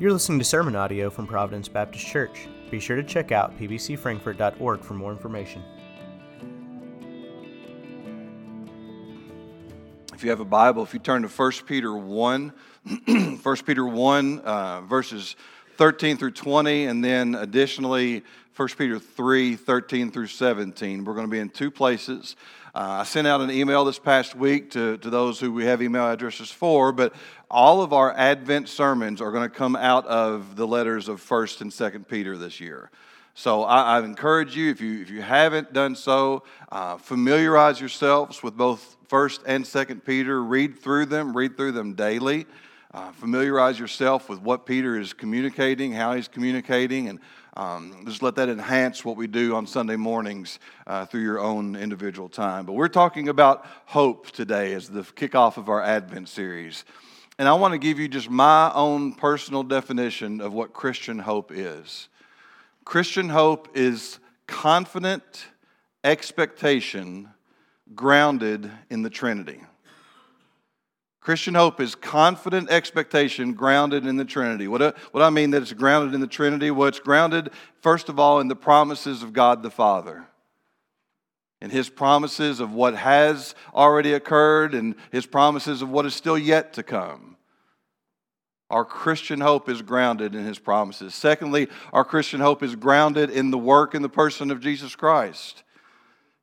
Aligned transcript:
You're 0.00 0.12
listening 0.12 0.40
to 0.40 0.44
sermon 0.44 0.74
audio 0.74 1.08
from 1.08 1.28
Providence 1.28 1.68
Baptist 1.68 2.04
Church. 2.04 2.48
Be 2.68 2.80
sure 2.80 2.96
to 2.96 3.04
check 3.04 3.30
out 3.30 3.56
pbcfrankfurt.org 3.56 4.80
for 4.80 4.94
more 4.94 5.12
information. 5.12 5.62
If 10.12 10.24
you 10.24 10.30
have 10.30 10.40
a 10.40 10.44
Bible, 10.44 10.82
if 10.82 10.94
you 10.94 10.98
turn 10.98 11.22
to 11.22 11.28
1 11.28 11.52
Peter 11.66 11.94
1, 11.94 12.52
1 13.06 13.56
Peter 13.64 13.86
1, 13.86 14.38
uh, 14.40 14.80
verses 14.80 15.36
13 15.76 16.16
through 16.16 16.32
20, 16.32 16.86
and 16.86 17.04
then 17.04 17.36
additionally 17.36 18.24
1 18.56 18.68
Peter 18.76 18.98
3, 18.98 19.54
13 19.54 20.10
through 20.10 20.26
17. 20.26 21.04
We're 21.04 21.14
going 21.14 21.26
to 21.26 21.30
be 21.30 21.38
in 21.38 21.50
two 21.50 21.70
places. 21.70 22.34
Uh, 22.74 23.02
I 23.02 23.04
sent 23.04 23.28
out 23.28 23.40
an 23.40 23.52
email 23.52 23.84
this 23.84 24.00
past 24.00 24.34
week 24.34 24.72
to, 24.72 24.96
to 24.98 25.08
those 25.08 25.38
who 25.38 25.52
we 25.52 25.64
have 25.64 25.80
email 25.80 26.10
addresses 26.10 26.50
for, 26.50 26.90
but 26.90 27.14
all 27.48 27.82
of 27.82 27.92
our 27.92 28.12
Advent 28.14 28.68
sermons 28.68 29.20
are 29.20 29.30
going 29.30 29.48
to 29.48 29.56
come 29.56 29.76
out 29.76 30.04
of 30.08 30.56
the 30.56 30.66
letters 30.66 31.08
of 31.08 31.20
1st 31.22 31.60
and 31.60 31.70
2nd 31.70 32.08
Peter 32.08 32.36
this 32.36 32.58
year. 32.58 32.90
So 33.34 33.62
I, 33.62 33.98
I 33.98 34.04
encourage 34.04 34.56
you, 34.56 34.72
if 34.72 34.80
you, 34.80 35.00
if 35.02 35.08
you 35.08 35.22
haven't 35.22 35.72
done 35.72 35.94
so, 35.94 36.42
uh, 36.72 36.96
familiarize 36.96 37.78
yourselves 37.78 38.42
with 38.42 38.56
both 38.56 38.96
1st 39.08 39.40
and 39.46 39.64
2nd 39.64 40.04
Peter. 40.04 40.42
Read 40.42 40.76
through 40.76 41.06
them, 41.06 41.36
read 41.36 41.56
through 41.56 41.72
them 41.72 41.94
daily. 41.94 42.44
Uh, 42.92 43.12
familiarize 43.12 43.78
yourself 43.78 44.28
with 44.28 44.40
what 44.40 44.66
Peter 44.66 44.98
is 44.98 45.12
communicating, 45.12 45.92
how 45.92 46.14
he's 46.14 46.28
communicating, 46.28 47.08
and 47.08 47.20
um, 47.56 48.02
just 48.04 48.22
let 48.22 48.34
that 48.36 48.48
enhance 48.48 49.04
what 49.04 49.16
we 49.16 49.26
do 49.26 49.54
on 49.54 49.66
Sunday 49.66 49.96
mornings 49.96 50.58
uh, 50.86 51.06
through 51.06 51.22
your 51.22 51.38
own 51.38 51.76
individual 51.76 52.28
time. 52.28 52.66
But 52.66 52.72
we're 52.72 52.88
talking 52.88 53.28
about 53.28 53.64
hope 53.86 54.30
today 54.32 54.74
as 54.74 54.88
the 54.88 55.02
kickoff 55.02 55.56
of 55.56 55.68
our 55.68 55.82
Advent 55.82 56.28
series. 56.28 56.84
And 57.38 57.48
I 57.48 57.54
want 57.54 57.72
to 57.72 57.78
give 57.78 57.98
you 57.98 58.08
just 58.08 58.28
my 58.28 58.72
own 58.74 59.12
personal 59.12 59.62
definition 59.62 60.40
of 60.40 60.52
what 60.52 60.72
Christian 60.72 61.18
hope 61.18 61.52
is. 61.52 62.08
Christian 62.84 63.28
hope 63.28 63.68
is 63.74 64.18
confident 64.46 65.46
expectation 66.02 67.30
grounded 67.94 68.70
in 68.90 69.02
the 69.02 69.10
Trinity. 69.10 69.60
Christian 71.24 71.54
hope 71.54 71.80
is 71.80 71.94
confident 71.94 72.68
expectation 72.68 73.54
grounded 73.54 74.04
in 74.04 74.16
the 74.16 74.26
Trinity. 74.26 74.68
What, 74.68 74.82
I, 74.82 74.92
what 75.10 75.22
I 75.22 75.30
mean 75.30 75.52
that 75.52 75.62
it's 75.62 75.72
grounded 75.72 76.14
in 76.14 76.20
the 76.20 76.26
Trinity? 76.26 76.70
Well, 76.70 76.86
it's 76.86 77.00
grounded, 77.00 77.48
first 77.80 78.10
of 78.10 78.18
all, 78.18 78.40
in 78.40 78.48
the 78.48 78.54
promises 78.54 79.22
of 79.22 79.32
God 79.32 79.62
the 79.62 79.70
Father. 79.70 80.26
And 81.62 81.72
his 81.72 81.88
promises 81.88 82.60
of 82.60 82.74
what 82.74 82.94
has 82.94 83.54
already 83.74 84.12
occurred 84.12 84.74
and 84.74 84.96
his 85.12 85.24
promises 85.24 85.80
of 85.80 85.88
what 85.88 86.04
is 86.04 86.14
still 86.14 86.36
yet 86.36 86.74
to 86.74 86.82
come. 86.82 87.38
Our 88.68 88.84
Christian 88.84 89.40
hope 89.40 89.70
is 89.70 89.80
grounded 89.80 90.34
in 90.34 90.44
his 90.44 90.58
promises. 90.58 91.14
Secondly, 91.14 91.68
our 91.94 92.04
Christian 92.04 92.40
hope 92.40 92.62
is 92.62 92.76
grounded 92.76 93.30
in 93.30 93.50
the 93.50 93.56
work 93.56 93.94
and 93.94 94.04
the 94.04 94.10
person 94.10 94.50
of 94.50 94.60
Jesus 94.60 94.94
Christ 94.94 95.63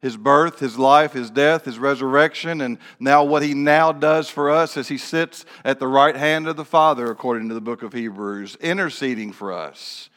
his 0.02 0.18
birth, 0.18 0.60
his 0.60 0.80
life, 0.80 1.14
his 1.14 1.30
death, 1.30 1.66
his 1.66 1.78
resurrection, 1.78 2.62
and 2.62 2.80
now 3.00 3.24
what 3.24 3.44
he 3.44 3.54
now 3.54 3.92
does 3.92 4.30
for 4.30 4.50
us 4.50 4.76
as 4.78 4.88
he 4.88 4.98
sits 4.98 5.46
at 5.64 5.80
the 5.80 5.88
right 5.88 6.16
hand 6.16 6.48
of 6.48 6.56
the 6.56 6.66
Father, 6.66 7.10
according 7.12 7.50
to 7.50 7.54
the 7.54 7.62
book 7.62 7.84
of 7.84 7.94
Hebrews, 7.94 8.58
interceding 8.62 9.32
for 9.32 9.54
us. 9.54 10.10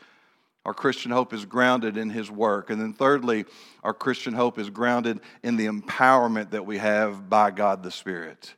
Our 0.65 0.73
Christian 0.73 1.11
hope 1.11 1.35
is 1.35 1.45
grounded 1.45 1.99
in 1.99 2.09
his 2.09 2.31
work. 2.31 2.71
And 2.71 2.81
then, 2.81 2.95
thirdly, 2.95 3.45
our 3.83 3.93
Christian 3.93 4.33
hope 4.33 4.59
is 4.59 4.71
grounded 4.71 5.21
in 5.43 5.57
the 5.57 5.67
empowerment 5.67 6.51
that 6.51 6.65
we 6.65 6.79
have 6.79 7.29
by 7.29 7.51
God 7.51 7.83
the 7.83 7.91
Spirit 7.91 8.55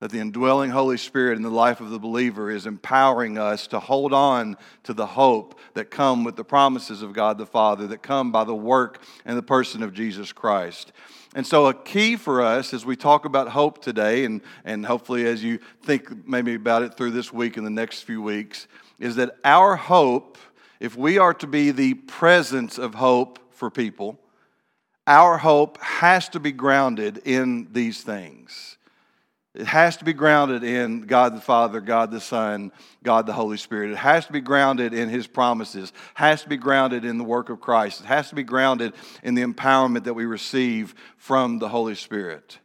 that 0.00 0.12
the 0.12 0.20
indwelling 0.20 0.70
Holy 0.70 0.96
Spirit 0.96 1.36
in 1.36 1.42
the 1.42 1.50
life 1.50 1.80
of 1.80 1.90
the 1.90 1.98
believer 1.98 2.50
is 2.50 2.66
empowering 2.66 3.36
us 3.36 3.66
to 3.68 3.80
hold 3.80 4.12
on 4.12 4.56
to 4.84 4.92
the 4.92 5.06
hope 5.06 5.58
that 5.74 5.90
come 5.90 6.22
with 6.22 6.36
the 6.36 6.44
promises 6.44 7.02
of 7.02 7.12
God 7.12 7.36
the 7.36 7.46
Father, 7.46 7.86
that 7.88 8.02
come 8.02 8.30
by 8.30 8.44
the 8.44 8.54
work 8.54 9.02
and 9.24 9.36
the 9.36 9.42
person 9.42 9.82
of 9.82 9.92
Jesus 9.92 10.32
Christ. 10.32 10.92
And 11.34 11.46
so, 11.46 11.66
a 11.66 11.74
key 11.74 12.16
for 12.16 12.40
us 12.40 12.72
as 12.72 12.86
we 12.86 12.96
talk 12.96 13.24
about 13.24 13.48
hope 13.48 13.82
today, 13.82 14.24
and, 14.24 14.40
and 14.64 14.86
hopefully 14.86 15.26
as 15.26 15.42
you 15.42 15.58
think 15.82 16.26
maybe 16.26 16.54
about 16.54 16.82
it 16.82 16.96
through 16.96 17.10
this 17.10 17.32
week 17.32 17.56
and 17.56 17.66
the 17.66 17.70
next 17.70 18.02
few 18.02 18.22
weeks, 18.22 18.68
is 18.98 19.16
that 19.16 19.36
our 19.44 19.76
hope, 19.76 20.38
if 20.80 20.96
we 20.96 21.18
are 21.18 21.34
to 21.34 21.46
be 21.46 21.70
the 21.70 21.94
presence 21.94 22.78
of 22.78 22.94
hope 22.94 23.38
for 23.50 23.70
people, 23.70 24.18
our 25.06 25.38
hope 25.38 25.80
has 25.82 26.28
to 26.30 26.40
be 26.40 26.52
grounded 26.52 27.18
in 27.24 27.68
these 27.72 28.02
things. 28.02 28.77
It 29.58 29.66
has 29.66 29.96
to 29.96 30.04
be 30.04 30.12
grounded 30.12 30.62
in 30.62 31.00
God 31.00 31.34
the 31.34 31.40
Father, 31.40 31.80
God 31.80 32.12
the 32.12 32.20
Son, 32.20 32.70
God 33.02 33.26
the 33.26 33.32
Holy 33.32 33.56
Spirit. 33.56 33.90
It 33.90 33.96
has 33.96 34.24
to 34.26 34.32
be 34.32 34.40
grounded 34.40 34.94
in 34.94 35.08
His 35.08 35.26
promises. 35.26 35.88
It 35.88 35.94
has 36.14 36.42
to 36.42 36.48
be 36.48 36.56
grounded 36.56 37.04
in 37.04 37.18
the 37.18 37.24
work 37.24 37.50
of 37.50 37.60
Christ. 37.60 38.02
It 38.02 38.06
has 38.06 38.28
to 38.28 38.36
be 38.36 38.44
grounded 38.44 38.92
in 39.24 39.34
the 39.34 39.42
empowerment 39.42 40.04
that 40.04 40.14
we 40.14 40.26
receive 40.26 40.94
from 41.16 41.58
the 41.58 41.68
Holy 41.68 41.96
Spirit. 41.96 42.60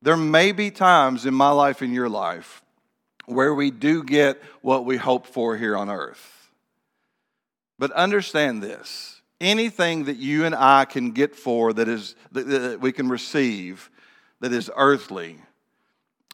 There 0.00 0.16
may 0.16 0.52
be 0.52 0.70
times 0.70 1.26
in 1.26 1.34
my 1.34 1.50
life, 1.50 1.82
and 1.82 1.92
your 1.92 2.08
life, 2.08 2.62
where 3.24 3.52
we 3.52 3.72
do 3.72 4.04
get 4.04 4.40
what 4.62 4.84
we 4.84 4.98
hope 4.98 5.26
for 5.26 5.56
here 5.56 5.76
on 5.76 5.90
earth. 5.90 6.52
But 7.80 7.90
understand 7.90 8.62
this 8.62 9.20
anything 9.40 10.04
that 10.04 10.18
you 10.18 10.44
and 10.44 10.54
I 10.54 10.84
can 10.84 11.10
get 11.10 11.34
for 11.34 11.72
that 11.72 11.88
is 11.88 12.14
that 12.30 12.78
we 12.80 12.92
can 12.92 13.08
receive 13.08 13.90
that 14.38 14.52
is 14.52 14.70
earthly 14.76 15.38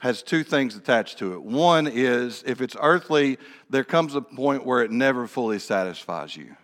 has 0.03 0.21
two 0.21 0.43
things 0.43 0.75
attached 0.75 1.19
to 1.19 1.33
it. 1.35 1.45
One 1.45 1.87
is 1.87 2.43
if 2.45 2.61
it's 2.61 2.75
earthly, 2.81 3.39
there 3.71 3.85
comes 3.85 4.17
a 4.17 4.21
point 4.21 4.67
where 4.67 4.83
it 4.83 4.91
never 4.91 5.29
fully 5.29 5.61
satisfies 5.61 6.37
you. 6.37 6.57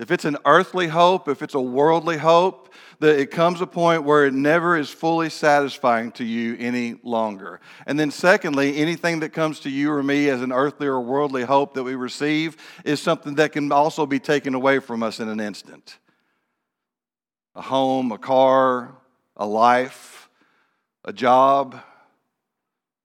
If 0.00 0.10
it's 0.10 0.24
an 0.24 0.36
earthly 0.44 0.88
hope, 0.88 1.28
if 1.28 1.42
it's 1.42 1.54
a 1.54 1.60
worldly 1.60 2.16
hope, 2.16 2.74
that 2.98 3.20
it 3.20 3.30
comes 3.30 3.60
a 3.60 3.68
point 3.68 4.02
where 4.02 4.26
it 4.26 4.34
never 4.34 4.76
is 4.76 4.90
fully 4.90 5.30
satisfying 5.30 6.10
to 6.12 6.24
you 6.24 6.56
any 6.58 6.96
longer. 7.04 7.60
And 7.86 8.00
then, 8.00 8.10
secondly, 8.10 8.76
anything 8.76 9.20
that 9.20 9.32
comes 9.32 9.60
to 9.60 9.70
you 9.70 9.92
or 9.92 10.02
me 10.02 10.28
as 10.28 10.42
an 10.42 10.50
earthly 10.50 10.88
or 10.88 11.00
worldly 11.00 11.44
hope 11.44 11.74
that 11.74 11.84
we 11.84 11.94
receive 11.94 12.56
is 12.84 13.00
something 13.00 13.36
that 13.36 13.52
can 13.52 13.70
also 13.70 14.06
be 14.06 14.18
taken 14.18 14.54
away 14.54 14.80
from 14.80 15.04
us 15.04 15.20
in 15.20 15.28
an 15.28 15.38
instant 15.38 15.98
a 17.54 17.62
home, 17.62 18.10
a 18.10 18.18
car, 18.18 18.96
a 19.36 19.46
life 19.46 20.19
a 21.04 21.12
job, 21.12 21.80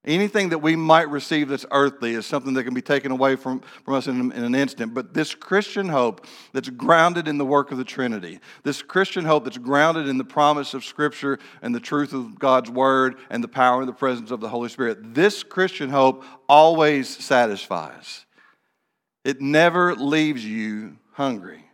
anything 0.04 0.50
that 0.50 0.58
we 0.58 0.76
might 0.76 1.08
receive 1.08 1.48
that's 1.48 1.66
earthly 1.70 2.14
is 2.14 2.26
something 2.26 2.54
that 2.54 2.64
can 2.64 2.74
be 2.74 2.82
taken 2.82 3.10
away 3.10 3.36
from, 3.36 3.60
from 3.84 3.94
us 3.94 4.06
in, 4.06 4.32
in, 4.32 4.44
an 4.44 4.54
instant. 4.54 4.94
But 4.94 5.14
this 5.14 5.34
Christian 5.34 5.88
hope 5.88 6.26
that's 6.52 6.68
grounded 6.68 7.26
in 7.26 7.38
the 7.38 7.44
work 7.44 7.72
of 7.72 7.78
the 7.78 7.84
Trinity, 7.84 8.40
this 8.62 8.82
Christian 8.82 9.24
hope 9.24 9.44
that's 9.44 9.58
grounded 9.58 10.08
in 10.08 10.18
the 10.18 10.24
promise 10.24 10.74
of 10.74 10.84
Scripture 10.84 11.38
and 11.62 11.74
the 11.74 11.80
truth 11.80 12.12
of 12.12 12.38
God's 12.38 12.70
Word 12.70 13.16
and 13.30 13.42
the 13.42 13.48
power 13.48 13.80
and 13.80 13.88
the 13.88 13.94
presence 13.94 14.30
of 14.30 14.40
the 14.40 14.48
Holy 14.48 14.68
Spirit, 14.68 15.14
this 15.14 15.42
Christian 15.42 15.90
hope 15.90 16.24
always 16.48 17.08
satisfies. 17.08 18.24
It 19.24 19.40
never 19.40 19.96
leaves 19.96 20.44
you 20.44 20.98
hungry. 21.12 21.64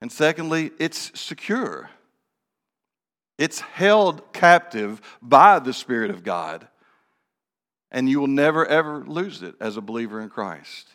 And 0.00 0.10
secondly, 0.10 0.70
it's 0.78 1.18
secure. 1.18 1.90
It's 3.38 3.60
held 3.60 4.32
captive 4.32 5.00
by 5.20 5.58
the 5.58 5.72
Spirit 5.72 6.10
of 6.10 6.24
God. 6.24 6.66
And 7.90 8.08
you 8.08 8.20
will 8.20 8.26
never, 8.26 8.66
ever 8.66 9.04
lose 9.04 9.42
it 9.42 9.54
as 9.60 9.76
a 9.76 9.80
believer 9.80 10.20
in 10.20 10.28
Christ. 10.28 10.88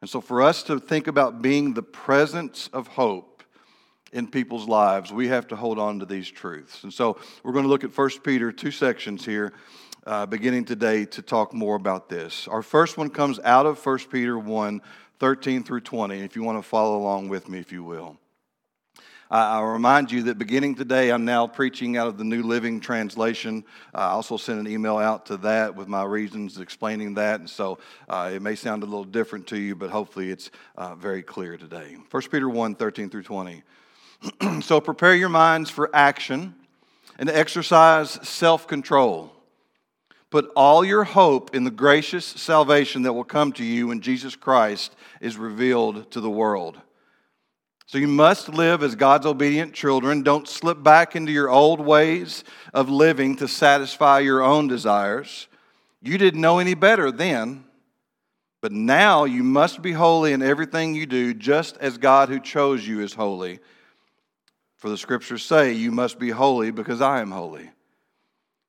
And 0.00 0.10
so, 0.10 0.20
for 0.20 0.42
us 0.42 0.62
to 0.64 0.78
think 0.78 1.06
about 1.06 1.40
being 1.40 1.74
the 1.74 1.82
presence 1.82 2.68
of 2.72 2.88
hope 2.88 3.42
in 4.12 4.28
people's 4.28 4.68
lives, 4.68 5.12
we 5.12 5.28
have 5.28 5.48
to 5.48 5.56
hold 5.56 5.78
on 5.78 6.00
to 6.00 6.06
these 6.06 6.30
truths. 6.30 6.82
And 6.82 6.92
so, 6.92 7.18
we're 7.42 7.52
going 7.52 7.64
to 7.64 7.68
look 7.68 7.84
at 7.84 7.96
1 7.96 8.10
Peter, 8.22 8.52
two 8.52 8.70
sections 8.70 9.24
here, 9.24 9.52
uh, 10.06 10.26
beginning 10.26 10.64
today 10.64 11.04
to 11.06 11.22
talk 11.22 11.54
more 11.54 11.76
about 11.76 12.08
this. 12.08 12.46
Our 12.48 12.62
first 12.62 12.98
one 12.98 13.08
comes 13.08 13.40
out 13.40 13.66
of 13.66 13.84
1 13.84 13.98
Peter 14.10 14.38
1 14.38 14.82
13 15.18 15.64
through 15.64 15.80
20. 15.80 16.20
If 16.20 16.36
you 16.36 16.42
want 16.42 16.58
to 16.58 16.68
follow 16.68 16.98
along 16.98 17.28
with 17.30 17.48
me, 17.48 17.58
if 17.58 17.72
you 17.72 17.82
will. 17.82 18.18
I'll 19.28 19.64
remind 19.64 20.12
you 20.12 20.22
that 20.24 20.38
beginning 20.38 20.76
today, 20.76 21.10
I'm 21.10 21.24
now 21.24 21.48
preaching 21.48 21.96
out 21.96 22.06
of 22.06 22.16
the 22.16 22.22
New 22.22 22.44
Living 22.44 22.78
Translation. 22.78 23.64
I 23.92 24.10
also 24.10 24.36
sent 24.36 24.60
an 24.60 24.68
email 24.68 24.98
out 24.98 25.26
to 25.26 25.36
that 25.38 25.74
with 25.74 25.88
my 25.88 26.04
reasons 26.04 26.58
explaining 26.58 27.14
that. 27.14 27.40
And 27.40 27.50
so 27.50 27.78
uh, 28.08 28.30
it 28.32 28.40
may 28.40 28.54
sound 28.54 28.84
a 28.84 28.86
little 28.86 29.04
different 29.04 29.48
to 29.48 29.58
you, 29.58 29.74
but 29.74 29.90
hopefully 29.90 30.30
it's 30.30 30.52
uh, 30.76 30.94
very 30.94 31.22
clear 31.22 31.56
today. 31.56 31.96
1 32.08 32.22
Peter 32.30 32.48
1 32.48 32.76
13 32.76 33.10
through 33.10 33.24
20. 33.24 33.62
so 34.60 34.80
prepare 34.80 35.14
your 35.14 35.28
minds 35.28 35.70
for 35.70 35.90
action 35.92 36.54
and 37.18 37.28
exercise 37.28 38.12
self 38.28 38.68
control. 38.68 39.32
Put 40.30 40.50
all 40.54 40.84
your 40.84 41.02
hope 41.02 41.54
in 41.54 41.64
the 41.64 41.70
gracious 41.72 42.24
salvation 42.24 43.02
that 43.02 43.12
will 43.12 43.24
come 43.24 43.52
to 43.54 43.64
you 43.64 43.88
when 43.88 44.00
Jesus 44.00 44.36
Christ 44.36 44.94
is 45.20 45.36
revealed 45.36 46.12
to 46.12 46.20
the 46.20 46.30
world. 46.30 46.80
So 47.86 47.98
you 47.98 48.08
must 48.08 48.48
live 48.48 48.82
as 48.82 48.96
God's 48.96 49.26
obedient 49.26 49.72
children. 49.72 50.22
Don't 50.22 50.48
slip 50.48 50.82
back 50.82 51.14
into 51.14 51.30
your 51.30 51.48
old 51.48 51.80
ways 51.80 52.42
of 52.74 52.88
living 52.88 53.36
to 53.36 53.46
satisfy 53.46 54.18
your 54.18 54.42
own 54.42 54.66
desires. 54.66 55.46
You 56.02 56.18
didn't 56.18 56.40
know 56.40 56.58
any 56.58 56.74
better 56.74 57.12
then. 57.12 57.64
But 58.60 58.72
now 58.72 59.24
you 59.24 59.44
must 59.44 59.82
be 59.82 59.92
holy 59.92 60.32
in 60.32 60.42
everything 60.42 60.96
you 60.96 61.06
do, 61.06 61.32
just 61.32 61.76
as 61.76 61.98
God 61.98 62.28
who 62.28 62.40
chose 62.40 62.86
you 62.86 63.00
is 63.00 63.14
holy. 63.14 63.60
For 64.74 64.88
the 64.88 64.98
scriptures 64.98 65.44
say, 65.44 65.72
You 65.72 65.92
must 65.92 66.18
be 66.18 66.30
holy 66.30 66.72
because 66.72 67.00
I 67.00 67.20
am 67.20 67.30
holy. 67.30 67.70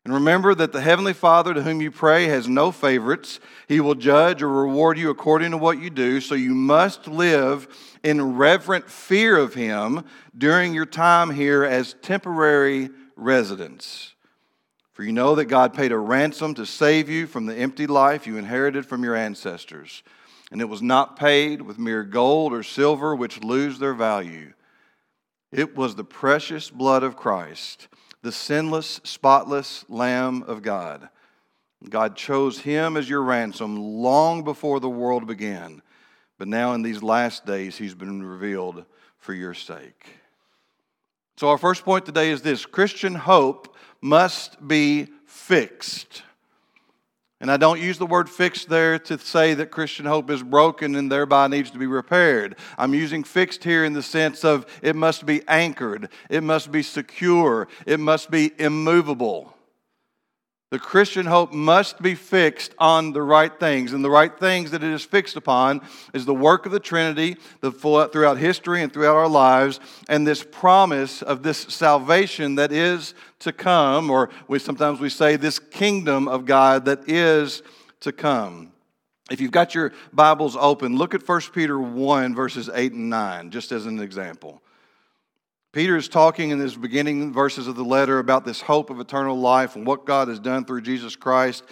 And 0.08 0.14
remember 0.14 0.56
that 0.56 0.72
the 0.72 0.80
Heavenly 0.80 1.12
Father 1.12 1.54
to 1.54 1.62
whom 1.62 1.82
you 1.82 1.92
pray 1.92 2.28
has 2.28 2.48
no 2.48 2.72
favorites. 2.72 3.42
He 3.68 3.82
will 3.82 3.94
judge 3.94 4.42
or 4.42 4.48
reward 4.48 4.98
you 4.98 5.10
according 5.10 5.52
to 5.52 5.58
what 5.58 5.82
you 5.82 5.90
do. 5.90 6.22
So 6.22 6.34
you 6.34 6.54
must 6.54 7.10
live 7.10 7.68
in 8.06 8.38
reverent 8.38 8.90
fear 8.90 9.36
of 9.36 9.54
Him 9.54 10.06
during 10.38 10.74
your 10.74 10.86
time 10.86 11.32
here 11.32 11.66
as 11.66 11.94
temporary 12.02 12.90
residents. 13.18 14.14
For 14.94 15.04
you 15.04 15.12
know 15.12 15.36
that 15.36 15.50
God 15.50 15.74
paid 15.74 15.92
a 15.92 15.98
ransom 15.98 16.54
to 16.54 16.66
save 16.66 17.10
you 17.10 17.28
from 17.28 17.46
the 17.46 17.58
empty 17.58 17.86
life 17.86 18.26
you 18.26 18.38
inherited 18.38 18.86
from 18.86 19.04
your 19.04 19.14
ancestors. 19.14 20.04
And 20.54 20.62
it 20.62 20.70
was 20.70 20.82
not 20.82 21.20
paid 21.20 21.62
with 21.62 21.78
mere 21.78 22.06
gold 22.06 22.54
or 22.54 22.64
silver, 22.64 23.14
which 23.14 23.44
lose 23.44 23.78
their 23.78 23.94
value. 23.94 24.54
It 25.52 25.76
was 25.76 25.96
the 25.96 26.06
precious 26.06 26.70
blood 26.70 27.04
of 27.04 27.18
Christ 27.18 27.90
the 28.28 28.32
sinless, 28.34 29.00
spotless 29.06 29.86
Lamb 29.88 30.44
of 30.44 30.62
God. 30.62 31.08
God 31.88 32.18
chose 32.18 32.60
him 32.60 32.98
as 32.98 33.10
your 33.10 33.22
ransom 33.22 33.78
long 33.78 34.44
before 34.44 34.82
the 34.82 34.90
world 34.90 35.26
began, 35.26 35.82
but 36.38 36.50
now 36.50 36.74
in 36.74 36.82
these 36.82 37.02
last 37.02 37.46
days, 37.46 37.78
he's 37.78 37.94
been 37.94 38.22
revealed 38.22 38.84
for 39.18 39.34
your 39.34 39.54
sake. 39.54 40.08
So, 41.38 41.48
our 41.48 41.58
first 41.58 41.86
point 41.86 42.06
today 42.06 42.30
is 42.30 42.42
this 42.42 42.66
Christian 42.66 43.16
hope 43.16 43.74
must 44.02 44.68
be 44.68 45.08
fixed. 45.26 46.24
And 47.40 47.52
I 47.52 47.58
don't 47.58 47.80
use 47.80 48.00
the 48.00 48.06
word 48.06 48.30
fixed 48.30 48.68
there 48.68 48.98
to 49.00 49.20
say 49.20 49.54
that 49.54 49.70
Christian 49.70 50.06
hope 50.06 50.30
is 50.32 50.42
broken 50.42 50.96
and 50.96 51.12
thereby 51.12 51.48
needs 51.48 51.70
to 51.72 51.78
be 51.78 51.86
repaired. 51.86 52.56
I'm 52.78 52.96
using 52.96 53.24
fixed 53.24 53.64
here 53.64 53.86
in 53.86 53.94
the 53.94 54.02
sense 54.02 54.44
of 54.44 54.66
it 54.82 54.96
must 54.96 55.26
be 55.26 55.44
anchored, 55.48 56.10
it 56.30 56.44
must 56.44 56.72
be 56.72 56.82
secure, 56.82 57.68
it 57.86 58.00
must 58.00 58.32
be 58.32 58.52
immovable. 58.58 59.57
The 60.70 60.80
Christian 60.80 61.26
hope 61.26 61.54
must 61.54 62.02
be 62.02 62.14
fixed 62.14 62.74
on 62.78 63.14
the 63.14 63.22
right 63.22 63.58
things. 63.58 63.94
And 63.94 64.04
the 64.04 64.10
right 64.10 64.38
things 64.38 64.72
that 64.72 64.84
it 64.84 64.92
is 64.92 65.04
fixed 65.04 65.38
upon 65.38 65.82
is 66.14 66.26
the 66.26 66.34
work 66.34 66.66
of 66.66 66.74
the 66.74 66.80
Trinity 66.80 67.38
the 67.62 67.72
full, 67.72 68.06
throughout 68.08 68.38
history 68.38 68.82
and 68.82 68.92
throughout 68.92 69.16
our 69.16 69.30
lives, 69.30 69.80
and 70.10 70.28
this 70.28 70.44
promise 70.44 71.22
of 71.22 71.42
this 71.42 71.60
salvation 71.60 72.56
that 72.56 72.74
is 72.74 73.14
to 73.40 73.54
come, 73.54 74.10
or 74.10 74.30
we, 74.50 74.60
sometimes 74.60 75.00
we 75.00 75.10
say 75.10 75.38
this 75.38 75.58
kingdom 75.58 76.28
of 76.28 76.46
God 76.46 76.84
that 76.86 77.08
is 77.08 77.64
to 78.02 78.12
come. 78.12 78.74
If 79.32 79.40
you've 79.40 79.52
got 79.52 79.74
your 79.74 79.94
Bibles 80.12 80.58
open, 80.58 80.98
look 80.98 81.14
at 81.14 81.26
1 81.26 81.42
Peter 81.54 81.80
1, 81.80 82.36
verses 82.36 82.70
8 82.74 82.92
and 82.92 83.10
9, 83.10 83.52
just 83.52 83.72
as 83.72 83.86
an 83.86 84.00
example. 84.00 84.62
Peter 85.78 85.96
is 85.96 86.10
talking 86.10 86.50
in 86.50 86.58
his 86.58 86.76
beginning 86.76 87.32
verses 87.32 87.68
of 87.68 87.76
the 87.76 87.84
letter 87.84 88.18
about 88.18 88.44
this 88.44 88.62
hope 88.62 88.90
of 88.90 89.00
eternal 89.00 89.40
life 89.40 89.76
and 89.76 89.86
what 89.86 90.08
God 90.08 90.28
has 90.28 90.40
done 90.40 90.66
through 90.66 90.82
Jesus 90.82 91.16
Christ. 91.16 91.64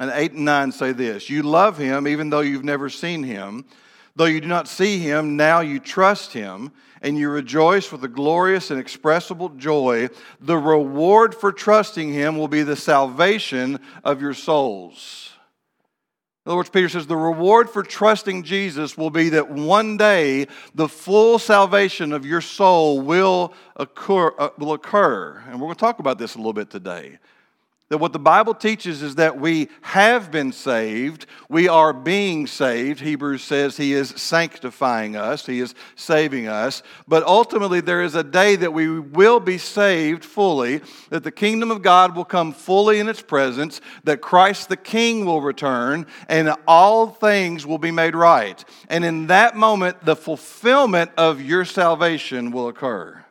And 0.00 0.10
8 0.12 0.32
and 0.32 0.44
9 0.44 0.72
say 0.72 0.90
this 0.90 1.30
You 1.30 1.44
love 1.44 1.78
him 1.78 2.08
even 2.08 2.28
though 2.28 2.40
you've 2.40 2.64
never 2.64 2.90
seen 2.90 3.22
him. 3.22 3.64
Though 4.16 4.24
you 4.24 4.40
do 4.40 4.48
not 4.48 4.66
see 4.66 4.98
him, 4.98 5.36
now 5.36 5.60
you 5.60 5.78
trust 5.78 6.32
him, 6.32 6.72
and 7.02 7.16
you 7.16 7.30
rejoice 7.30 7.92
with 7.92 8.02
a 8.02 8.08
glorious 8.08 8.72
and 8.72 8.80
expressible 8.80 9.50
joy. 9.50 10.08
The 10.40 10.58
reward 10.58 11.32
for 11.32 11.52
trusting 11.52 12.12
him 12.12 12.36
will 12.36 12.48
be 12.48 12.64
the 12.64 12.74
salvation 12.74 13.78
of 14.02 14.20
your 14.20 14.34
souls. 14.34 15.31
In 16.44 16.50
other 16.50 16.56
words, 16.56 16.70
Peter 16.70 16.88
says 16.88 17.06
the 17.06 17.16
reward 17.16 17.70
for 17.70 17.84
trusting 17.84 18.42
Jesus 18.42 18.98
will 18.98 19.10
be 19.10 19.28
that 19.28 19.48
one 19.48 19.96
day 19.96 20.48
the 20.74 20.88
full 20.88 21.38
salvation 21.38 22.12
of 22.12 22.26
your 22.26 22.40
soul 22.40 23.00
will 23.00 23.54
occur. 23.76 24.34
Uh, 24.36 24.48
will 24.58 24.72
occur. 24.72 25.40
And 25.46 25.60
we're 25.60 25.66
going 25.66 25.76
to 25.76 25.80
talk 25.80 26.00
about 26.00 26.18
this 26.18 26.34
a 26.34 26.38
little 26.38 26.52
bit 26.52 26.68
today. 26.68 27.18
That 27.92 27.98
what 27.98 28.14
the 28.14 28.18
Bible 28.18 28.54
teaches 28.54 29.02
is 29.02 29.16
that 29.16 29.38
we 29.38 29.68
have 29.82 30.30
been 30.30 30.50
saved, 30.52 31.26
we 31.50 31.68
are 31.68 31.92
being 31.92 32.46
saved. 32.46 33.00
Hebrews 33.00 33.42
says 33.44 33.76
He 33.76 33.92
is 33.92 34.08
sanctifying 34.16 35.14
us, 35.14 35.44
He 35.44 35.60
is 35.60 35.74
saving 35.94 36.48
us. 36.48 36.82
But 37.06 37.22
ultimately, 37.24 37.82
there 37.82 38.02
is 38.02 38.14
a 38.14 38.24
day 38.24 38.56
that 38.56 38.72
we 38.72 38.98
will 38.98 39.40
be 39.40 39.58
saved 39.58 40.24
fully, 40.24 40.80
that 41.10 41.22
the 41.22 41.30
kingdom 41.30 41.70
of 41.70 41.82
God 41.82 42.16
will 42.16 42.24
come 42.24 42.54
fully 42.54 42.98
in 42.98 43.10
its 43.10 43.20
presence, 43.20 43.82
that 44.04 44.22
Christ 44.22 44.70
the 44.70 44.78
King 44.78 45.26
will 45.26 45.42
return, 45.42 46.06
and 46.30 46.54
all 46.66 47.08
things 47.08 47.66
will 47.66 47.76
be 47.76 47.90
made 47.90 48.14
right. 48.14 48.64
And 48.88 49.04
in 49.04 49.26
that 49.26 49.54
moment, 49.54 50.02
the 50.02 50.16
fulfillment 50.16 51.10
of 51.18 51.42
your 51.42 51.66
salvation 51.66 52.52
will 52.52 52.68
occur. 52.68 53.21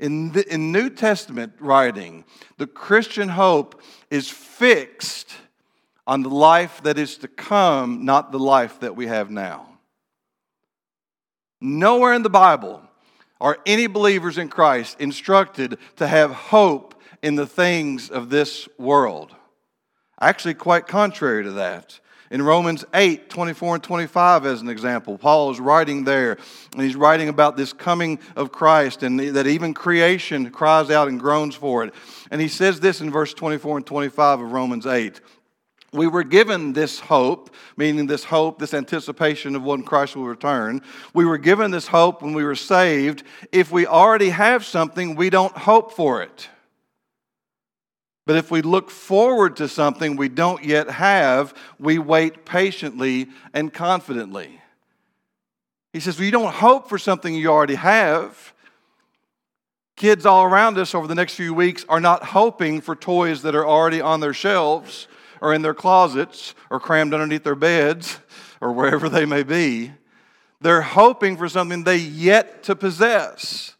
In, 0.00 0.32
the, 0.32 0.52
in 0.52 0.70
New 0.70 0.90
Testament 0.90 1.54
writing, 1.58 2.24
the 2.56 2.66
Christian 2.66 3.28
hope 3.28 3.82
is 4.10 4.30
fixed 4.30 5.34
on 6.06 6.22
the 6.22 6.28
life 6.28 6.82
that 6.84 6.98
is 6.98 7.18
to 7.18 7.28
come, 7.28 8.04
not 8.04 8.32
the 8.32 8.38
life 8.38 8.80
that 8.80 8.96
we 8.96 9.06
have 9.06 9.30
now. 9.30 9.66
Nowhere 11.60 12.14
in 12.14 12.22
the 12.22 12.30
Bible 12.30 12.82
are 13.40 13.58
any 13.66 13.86
believers 13.86 14.38
in 14.38 14.48
Christ 14.48 15.00
instructed 15.00 15.78
to 15.96 16.06
have 16.06 16.30
hope 16.30 16.94
in 17.22 17.34
the 17.34 17.46
things 17.46 18.10
of 18.10 18.30
this 18.30 18.68
world. 18.78 19.34
Actually, 20.20 20.54
quite 20.54 20.86
contrary 20.86 21.44
to 21.44 21.52
that. 21.52 22.00
In 22.30 22.42
Romans 22.42 22.84
8, 22.92 23.30
24 23.30 23.76
and 23.76 23.84
25, 23.84 24.44
as 24.44 24.60
an 24.60 24.68
example, 24.68 25.16
Paul 25.16 25.50
is 25.50 25.60
writing 25.60 26.04
there, 26.04 26.36
and 26.74 26.82
he's 26.82 26.96
writing 26.96 27.30
about 27.30 27.56
this 27.56 27.72
coming 27.72 28.18
of 28.36 28.52
Christ, 28.52 29.02
and 29.02 29.18
that 29.18 29.46
even 29.46 29.72
creation 29.72 30.50
cries 30.50 30.90
out 30.90 31.08
and 31.08 31.18
groans 31.18 31.54
for 31.54 31.84
it. 31.84 31.94
And 32.30 32.40
he 32.40 32.48
says 32.48 32.80
this 32.80 33.00
in 33.00 33.10
verse 33.10 33.32
24 33.32 33.78
and 33.78 33.86
25 33.86 34.40
of 34.40 34.52
Romans 34.52 34.86
8. 34.86 35.20
We 35.90 36.06
were 36.06 36.24
given 36.24 36.74
this 36.74 37.00
hope, 37.00 37.54
meaning 37.78 38.06
this 38.06 38.24
hope, 38.24 38.58
this 38.58 38.74
anticipation 38.74 39.56
of 39.56 39.62
when 39.62 39.82
Christ 39.82 40.16
will 40.16 40.26
return. 40.26 40.82
We 41.14 41.24
were 41.24 41.38
given 41.38 41.70
this 41.70 41.86
hope 41.86 42.20
when 42.20 42.34
we 42.34 42.44
were 42.44 42.56
saved. 42.56 43.22
If 43.52 43.72
we 43.72 43.86
already 43.86 44.28
have 44.28 44.66
something, 44.66 45.16
we 45.16 45.30
don't 45.30 45.56
hope 45.56 45.92
for 45.92 46.20
it. 46.22 46.50
But 48.28 48.36
if 48.36 48.50
we 48.50 48.60
look 48.60 48.90
forward 48.90 49.56
to 49.56 49.68
something 49.68 50.14
we 50.14 50.28
don't 50.28 50.62
yet 50.62 50.90
have, 50.90 51.54
we 51.80 51.98
wait 51.98 52.44
patiently 52.44 53.28
and 53.54 53.72
confidently. 53.72 54.60
He 55.94 56.00
says, 56.00 56.18
well, 56.18 56.26
You 56.26 56.32
don't 56.32 56.52
hope 56.52 56.90
for 56.90 56.98
something 56.98 57.34
you 57.34 57.48
already 57.48 57.76
have. 57.76 58.52
Kids 59.96 60.26
all 60.26 60.44
around 60.44 60.76
us 60.76 60.94
over 60.94 61.06
the 61.06 61.14
next 61.14 61.36
few 61.36 61.54
weeks 61.54 61.86
are 61.88 62.00
not 62.00 62.22
hoping 62.22 62.82
for 62.82 62.94
toys 62.94 63.40
that 63.44 63.54
are 63.54 63.66
already 63.66 64.02
on 64.02 64.20
their 64.20 64.34
shelves 64.34 65.08
or 65.40 65.54
in 65.54 65.62
their 65.62 65.72
closets 65.72 66.54
or 66.68 66.78
crammed 66.78 67.14
underneath 67.14 67.44
their 67.44 67.54
beds 67.54 68.18
or 68.60 68.74
wherever 68.74 69.08
they 69.08 69.24
may 69.24 69.42
be. 69.42 69.90
They're 70.60 70.82
hoping 70.82 71.38
for 71.38 71.48
something 71.48 71.84
they 71.84 71.96
yet 71.96 72.62
to 72.64 72.76
possess. 72.76 73.74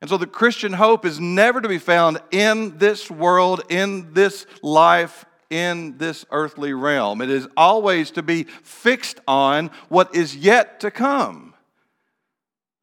And 0.00 0.10
so 0.10 0.16
the 0.16 0.26
Christian 0.26 0.74
hope 0.74 1.06
is 1.06 1.18
never 1.18 1.60
to 1.60 1.68
be 1.68 1.78
found 1.78 2.20
in 2.30 2.78
this 2.78 3.10
world, 3.10 3.62
in 3.68 4.12
this 4.12 4.46
life, 4.62 5.24
in 5.48 5.96
this 5.98 6.26
earthly 6.30 6.74
realm. 6.74 7.22
It 7.22 7.30
is 7.30 7.48
always 7.56 8.10
to 8.12 8.22
be 8.22 8.44
fixed 8.44 9.20
on 9.26 9.70
what 9.88 10.14
is 10.14 10.36
yet 10.36 10.80
to 10.80 10.90
come. 10.90 11.45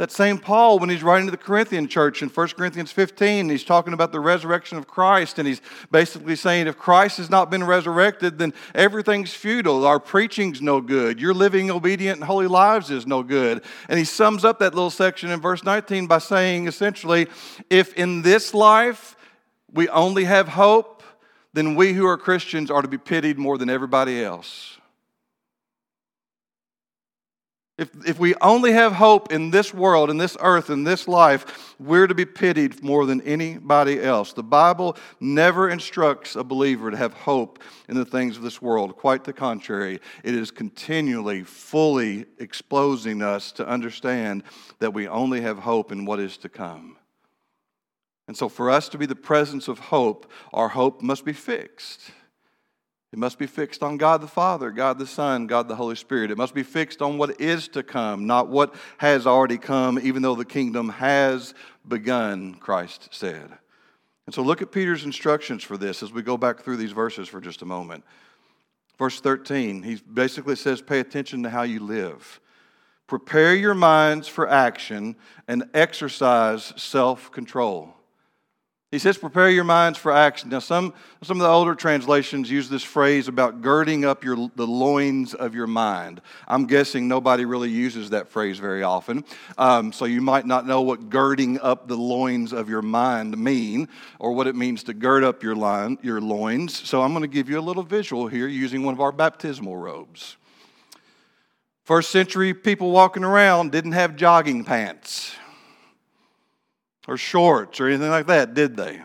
That 0.03 0.11
same 0.11 0.37
Paul, 0.37 0.79
when 0.79 0.89
he's 0.89 1.01
writing 1.01 1.27
to 1.27 1.31
the 1.31 1.37
Corinthian 1.37 1.87
church 1.87 2.21
in 2.21 2.27
1 2.27 2.47
Corinthians 2.49 2.91
15, 2.91 3.47
he's 3.47 3.63
talking 3.63 3.93
about 3.93 4.11
the 4.11 4.19
resurrection 4.19 4.77
of 4.77 4.85
Christ, 4.85 5.39
and 5.39 5.47
he's 5.47 5.61
basically 5.91 6.35
saying 6.35 6.67
if 6.67 6.77
Christ 6.77 7.19
has 7.19 7.29
not 7.29 7.49
been 7.49 7.63
resurrected, 7.63 8.37
then 8.37 8.53
everything's 8.75 9.33
futile. 9.33 9.87
Our 9.87 10.01
preaching's 10.01 10.61
no 10.61 10.81
good. 10.81 11.21
Your 11.21 11.33
living 11.33 11.71
obedient 11.71 12.17
and 12.17 12.25
holy 12.25 12.47
lives 12.47 12.91
is 12.91 13.07
no 13.07 13.23
good. 13.23 13.63
And 13.87 13.97
he 13.97 14.03
sums 14.03 14.43
up 14.43 14.59
that 14.59 14.75
little 14.75 14.89
section 14.89 15.29
in 15.29 15.39
verse 15.39 15.63
19 15.63 16.07
by 16.07 16.17
saying 16.17 16.67
essentially, 16.67 17.29
if 17.69 17.93
in 17.93 18.23
this 18.23 18.53
life 18.53 19.15
we 19.71 19.87
only 19.87 20.25
have 20.25 20.49
hope, 20.49 21.01
then 21.53 21.75
we 21.75 21.93
who 21.93 22.05
are 22.05 22.17
Christians 22.17 22.69
are 22.69 22.81
to 22.81 22.89
be 22.89 22.97
pitied 22.97 23.37
more 23.37 23.57
than 23.57 23.69
everybody 23.69 24.21
else. 24.21 24.79
If, 27.75 28.07
if 28.07 28.19
we 28.19 28.35
only 28.35 28.71
have 28.73 28.93
hope 28.93 29.31
in 29.31 29.49
this 29.49 29.73
world, 29.73 30.11
in 30.11 30.17
this 30.17 30.37
earth, 30.39 30.69
in 30.69 30.83
this 30.83 31.07
life, 31.07 31.73
we're 31.79 32.05
to 32.05 32.13
be 32.13 32.25
pitied 32.25 32.83
more 32.83 33.07
than 33.07 33.19
anybody 33.21 33.99
else. 33.99 34.31
The 34.31 34.43
Bible 34.43 34.95
never 35.19 35.71
instructs 35.71 36.35
a 36.35 36.43
believer 36.43 36.91
to 36.91 36.97
have 36.97 37.13
hope 37.13 37.57
in 37.89 37.95
the 37.95 38.05
things 38.05 38.37
of 38.37 38.43
this 38.43 38.61
world. 38.61 38.95
Quite 38.95 39.23
the 39.23 39.33
contrary, 39.33 39.99
it 40.23 40.35
is 40.35 40.51
continually, 40.51 41.43
fully 41.43 42.27
exposing 42.37 43.23
us 43.23 43.51
to 43.53 43.67
understand 43.67 44.43
that 44.77 44.93
we 44.93 45.07
only 45.07 45.41
have 45.41 45.57
hope 45.57 45.91
in 45.91 46.05
what 46.05 46.19
is 46.19 46.37
to 46.37 46.49
come. 46.49 46.97
And 48.27 48.37
so, 48.37 48.49
for 48.49 48.69
us 48.69 48.87
to 48.89 48.99
be 48.99 49.07
the 49.07 49.15
presence 49.15 49.67
of 49.67 49.79
hope, 49.79 50.31
our 50.53 50.69
hope 50.69 51.01
must 51.01 51.25
be 51.25 51.33
fixed. 51.33 52.11
It 53.13 53.19
must 53.19 53.37
be 53.37 53.45
fixed 53.45 53.83
on 53.83 53.97
God 53.97 54.21
the 54.21 54.27
Father, 54.27 54.71
God 54.71 54.97
the 54.97 55.05
Son, 55.05 55.45
God 55.45 55.67
the 55.67 55.75
Holy 55.75 55.95
Spirit. 55.95 56.31
It 56.31 56.37
must 56.37 56.55
be 56.55 56.63
fixed 56.63 56.99
on 56.99 57.19
what 57.19 57.39
is 57.39 57.67
to 57.69 57.83
come, 57.83 58.25
not 58.25 58.49
what 58.49 58.73
has 58.97 59.27
already 59.27 59.59
come, 59.59 59.99
even 60.01 60.23
though 60.23 60.33
the 60.33 60.43
kingdom 60.43 60.89
has 60.89 61.53
begun, 61.87 62.55
Christ 62.55 63.09
said. 63.11 63.51
And 64.25 64.33
so 64.33 64.41
look 64.41 64.63
at 64.63 64.71
Peter's 64.71 65.05
instructions 65.05 65.63
for 65.63 65.77
this 65.77 66.01
as 66.01 66.11
we 66.11 66.23
go 66.23 66.37
back 66.37 66.61
through 66.61 66.77
these 66.77 66.91
verses 66.91 67.29
for 67.29 67.39
just 67.39 67.61
a 67.61 67.67
moment. 67.67 68.03
Verse 68.97 69.21
13, 69.21 69.83
he 69.83 70.01
basically 70.11 70.55
says, 70.55 70.81
Pay 70.81 70.99
attention 70.99 71.43
to 71.43 71.51
how 71.51 71.61
you 71.61 71.81
live. 71.81 72.39
Prepare 73.05 73.53
your 73.53 73.75
minds 73.75 74.27
for 74.27 74.49
action 74.49 75.15
and 75.47 75.65
exercise 75.75 76.73
self 76.77 77.31
control. 77.31 77.93
He 78.93 78.99
says, 78.99 79.17
prepare 79.17 79.49
your 79.49 79.63
minds 79.63 79.97
for 79.97 80.11
action. 80.11 80.49
Now, 80.49 80.59
some, 80.59 80.93
some 81.23 81.37
of 81.37 81.41
the 81.41 81.49
older 81.49 81.73
translations 81.73 82.51
use 82.51 82.69
this 82.69 82.83
phrase 82.83 83.27
about 83.27 83.63
girding 83.63 84.05
up 84.05 84.23
your, 84.23 84.51
the 84.55 84.67
loins 84.67 85.33
of 85.33 85.55
your 85.55 85.65
mind. 85.65 86.21
I'm 86.47 86.67
guessing 86.67 87.07
nobody 87.07 87.43
really 87.43 87.71
uses 87.71 88.11
that 88.11 88.27
phrase 88.27 88.59
very 88.59 88.83
often. 88.83 89.25
Um, 89.57 89.93
so 89.93 90.05
you 90.05 90.21
might 90.21 90.45
not 90.45 90.67
know 90.67 90.83
what 90.83 91.09
girding 91.09 91.59
up 91.61 91.87
the 91.87 91.95
loins 91.95 92.53
of 92.53 92.69
your 92.69 92.83
mind 92.83 93.35
mean 93.35 93.89
or 94.19 94.33
what 94.33 94.45
it 94.45 94.55
means 94.55 94.83
to 94.83 94.93
gird 94.93 95.23
up 95.23 95.41
your, 95.41 95.55
line, 95.55 95.97
your 96.03 96.21
loins. 96.21 96.77
So 96.87 97.01
I'm 97.01 97.13
going 97.13 97.23
to 97.23 97.27
give 97.27 97.49
you 97.49 97.57
a 97.57 97.61
little 97.61 97.81
visual 97.81 98.27
here 98.27 98.47
using 98.47 98.83
one 98.83 98.93
of 98.93 99.01
our 99.01 99.11
baptismal 99.11 99.75
robes. 99.75 100.37
First 101.83 102.11
century 102.11 102.53
people 102.53 102.91
walking 102.91 103.23
around 103.23 103.71
didn't 103.71 103.93
have 103.93 104.15
jogging 104.15 104.63
pants 104.63 105.35
or 107.07 107.17
shorts 107.17 107.79
or 107.79 107.87
anything 107.87 108.09
like 108.09 108.27
that, 108.27 108.53
did 108.53 108.75
they? 108.77 109.01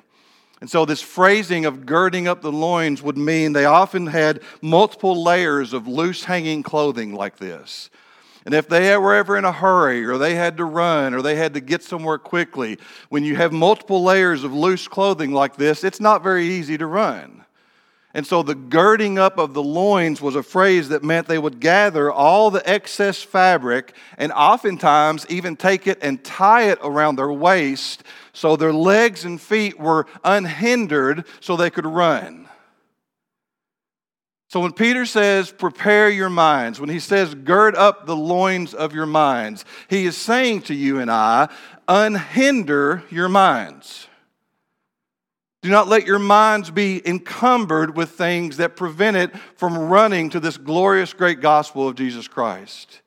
And 0.61 0.69
so, 0.69 0.85
this 0.85 1.01
phrasing 1.01 1.67
of 1.67 1.87
girding 1.87 2.27
up 2.27 2.43
the 2.43 2.51
loins 2.51 3.01
would 3.01 3.17
mean 3.17 3.53
they 3.53 3.65
often 3.65 4.09
had 4.09 4.43
multiple 4.61 5.23
layers 5.23 5.73
of 5.73 5.87
loose 5.87 6.25
hanging 6.25 6.65
clothing 6.65 7.15
like 7.15 7.37
this. 7.37 7.91
And 8.45 8.55
if 8.55 8.69
they 8.69 8.97
were 8.97 9.15
ever 9.15 9.37
in 9.37 9.45
a 9.45 9.53
hurry, 9.53 10.05
or 10.05 10.19
they 10.19 10.35
had 10.35 10.57
to 10.57 10.65
run, 10.65 11.15
or 11.15 11.23
they 11.23 11.37
had 11.37 11.55
to 11.55 11.61
get 11.61 11.83
somewhere 11.83 12.19
quickly, 12.19 12.79
when 13.09 13.23
you 13.23 13.37
have 13.37 13.53
multiple 13.53 14.03
layers 14.03 14.43
of 14.43 14.53
loose 14.53 14.89
clothing 14.89 15.33
like 15.33 15.57
this, 15.57 15.85
it's 15.85 16.01
not 16.01 16.23
very 16.23 16.47
easy 16.47 16.79
to 16.79 16.87
run. 16.87 17.45
And 18.19 18.27
so 18.27 18.43
the 18.43 18.57
girding 18.57 19.17
up 19.17 19.39
of 19.39 19.55
the 19.55 19.63
loins 19.63 20.21
was 20.21 20.35
a 20.35 20.43
phrase 20.43 20.89
that 20.89 21.05
meant 21.05 21.29
they 21.29 21.39
would 21.39 21.61
gather 21.61 22.11
all 22.11 22.51
the 22.51 22.69
excess 22.69 23.23
fabric 23.23 23.95
and 24.17 24.33
oftentimes 24.33 25.25
even 25.29 25.55
take 25.55 25.87
it 25.87 26.01
and 26.03 26.25
tie 26.25 26.65
it 26.65 26.81
around 26.83 27.15
their 27.15 27.31
waist 27.31 28.03
so 28.33 28.57
their 28.57 28.73
legs 28.73 29.25
and 29.25 29.41
feet 29.41 29.79
were 29.79 30.05
unhindered 30.25 31.27
so 31.39 31.55
they 31.55 31.71
could 31.71 31.87
run. 31.87 32.49
So 34.49 34.59
when 34.59 34.73
Peter 34.73 35.07
says, 35.07 35.53
prepare 35.53 36.11
your 36.11 36.29
minds, 36.29 36.81
when 36.81 36.91
he 36.91 36.99
says, 36.99 37.37
gird 37.37 37.77
up 37.77 38.05
the 38.05 38.17
loins 38.17 38.75
of 38.75 38.97
your 38.97 39.07
minds, 39.07 39.65
he 39.89 40.07
is 40.07 40.17
saying 40.17 40.63
to 40.63 40.75
you 40.75 40.99
and 40.99 41.09
I, 41.09 41.51
unhinder 41.87 43.05
your 43.13 43.29
minds. 43.29 44.08
Do 45.69 45.73
not 45.73 45.87
let 45.87 46.07
your 46.07 46.19
minds 46.19 46.71
be 46.71 47.07
encumbered 47.07 47.95
with 47.95 48.13
things 48.13 48.57
that 48.57 48.75
prevent 48.75 49.19
it 49.19 49.37
from 49.57 49.77
running 49.77 50.31
to 50.31 50.41
this 50.41 50.57
glorious 50.57 51.13
great 51.13 51.43
gospel 51.43 51.87
of 51.87 51.95
Jesus 51.95 52.27
Christ. 52.27 53.03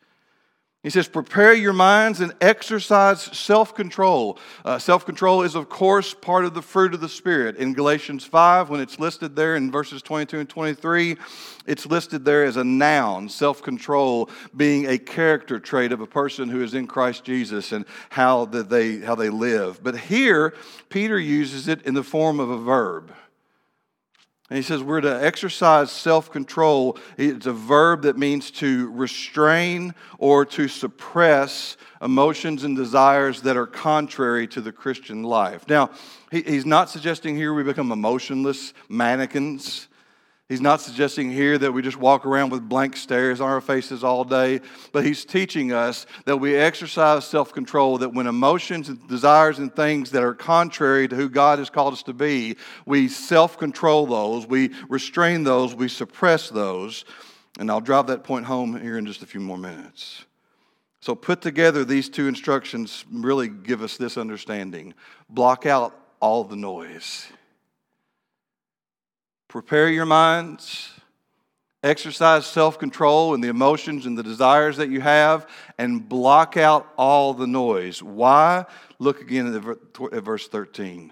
He 0.83 0.89
says, 0.89 1.07
prepare 1.07 1.53
your 1.53 1.73
minds 1.73 2.21
and 2.21 2.33
exercise 2.41 3.21
self 3.21 3.75
control. 3.75 4.39
Uh, 4.65 4.79
self 4.79 5.05
control 5.05 5.43
is, 5.43 5.53
of 5.53 5.69
course, 5.69 6.15
part 6.15 6.43
of 6.43 6.55
the 6.55 6.61
fruit 6.63 6.95
of 6.95 7.01
the 7.01 7.09
Spirit. 7.09 7.57
In 7.57 7.73
Galatians 7.73 8.25
5, 8.25 8.69
when 8.71 8.81
it's 8.81 8.99
listed 8.99 9.35
there 9.35 9.55
in 9.55 9.69
verses 9.69 10.01
22 10.01 10.39
and 10.39 10.49
23, 10.49 11.17
it's 11.67 11.85
listed 11.85 12.25
there 12.25 12.45
as 12.45 12.57
a 12.57 12.63
noun, 12.63 13.29
self 13.29 13.61
control 13.61 14.31
being 14.57 14.87
a 14.87 14.97
character 14.97 15.59
trait 15.59 15.91
of 15.91 16.01
a 16.01 16.07
person 16.07 16.49
who 16.49 16.63
is 16.63 16.73
in 16.73 16.87
Christ 16.87 17.23
Jesus 17.23 17.71
and 17.73 17.85
how, 18.09 18.45
that 18.45 18.69
they, 18.69 18.97
how 18.97 19.13
they 19.13 19.29
live. 19.29 19.83
But 19.83 19.99
here, 19.99 20.55
Peter 20.89 21.19
uses 21.19 21.67
it 21.67 21.83
in 21.83 21.93
the 21.93 22.03
form 22.03 22.39
of 22.39 22.49
a 22.49 22.57
verb. 22.57 23.13
And 24.51 24.57
he 24.57 24.63
says 24.63 24.83
we're 24.83 24.99
to 24.99 25.23
exercise 25.23 25.89
self 25.93 26.29
control. 26.29 26.97
It's 27.15 27.45
a 27.45 27.53
verb 27.53 28.01
that 28.01 28.17
means 28.17 28.51
to 28.51 28.91
restrain 28.91 29.95
or 30.17 30.45
to 30.47 30.67
suppress 30.67 31.77
emotions 32.01 32.65
and 32.65 32.75
desires 32.75 33.43
that 33.43 33.55
are 33.55 33.65
contrary 33.65 34.47
to 34.47 34.59
the 34.59 34.73
Christian 34.73 35.23
life. 35.23 35.69
Now, 35.69 35.91
he's 36.31 36.65
not 36.65 36.89
suggesting 36.89 37.37
here 37.37 37.53
we 37.53 37.63
become 37.63 37.93
emotionless 37.93 38.73
mannequins. 38.89 39.87
He's 40.51 40.59
not 40.59 40.81
suggesting 40.81 41.31
here 41.31 41.57
that 41.57 41.71
we 41.71 41.81
just 41.81 41.95
walk 41.95 42.25
around 42.25 42.49
with 42.49 42.67
blank 42.67 42.97
stares 42.97 43.39
on 43.39 43.49
our 43.49 43.61
faces 43.61 44.03
all 44.03 44.25
day, 44.25 44.59
but 44.91 45.05
he's 45.05 45.23
teaching 45.23 45.71
us 45.71 46.05
that 46.25 46.35
we 46.35 46.57
exercise 46.57 47.23
self 47.23 47.53
control, 47.53 47.99
that 47.99 48.13
when 48.13 48.27
emotions 48.27 48.89
and 48.89 49.07
desires 49.07 49.59
and 49.59 49.73
things 49.73 50.11
that 50.11 50.23
are 50.23 50.33
contrary 50.33 51.07
to 51.07 51.15
who 51.15 51.29
God 51.29 51.59
has 51.59 51.69
called 51.69 51.93
us 51.93 52.03
to 52.03 52.13
be, 52.13 52.57
we 52.85 53.07
self 53.07 53.57
control 53.57 54.05
those, 54.05 54.45
we 54.45 54.71
restrain 54.89 55.45
those, 55.45 55.73
we 55.73 55.87
suppress 55.87 56.49
those. 56.49 57.05
And 57.57 57.71
I'll 57.71 57.79
drive 57.79 58.07
that 58.07 58.25
point 58.25 58.45
home 58.45 58.77
here 58.77 58.97
in 58.97 59.05
just 59.05 59.21
a 59.21 59.25
few 59.25 59.39
more 59.39 59.57
minutes. 59.57 60.25
So, 60.99 61.15
put 61.15 61.41
together 61.41 61.85
these 61.85 62.09
two 62.09 62.27
instructions 62.27 63.05
really 63.09 63.47
give 63.47 63.81
us 63.81 63.95
this 63.95 64.17
understanding 64.17 64.95
block 65.29 65.65
out 65.65 65.97
all 66.19 66.43
the 66.43 66.57
noise. 66.57 67.31
Prepare 69.51 69.89
your 69.89 70.05
minds, 70.05 70.91
exercise 71.83 72.45
self 72.45 72.79
control 72.79 73.33
and 73.33 73.43
the 73.43 73.49
emotions 73.49 74.05
and 74.05 74.17
the 74.17 74.23
desires 74.23 74.77
that 74.77 74.89
you 74.89 75.01
have, 75.01 75.45
and 75.77 76.07
block 76.07 76.55
out 76.55 76.87
all 76.95 77.33
the 77.33 77.45
noise. 77.45 78.01
Why? 78.01 78.65
Look 78.97 79.19
again 79.19 79.53
at 79.53 80.23
verse 80.23 80.47
13. 80.47 81.11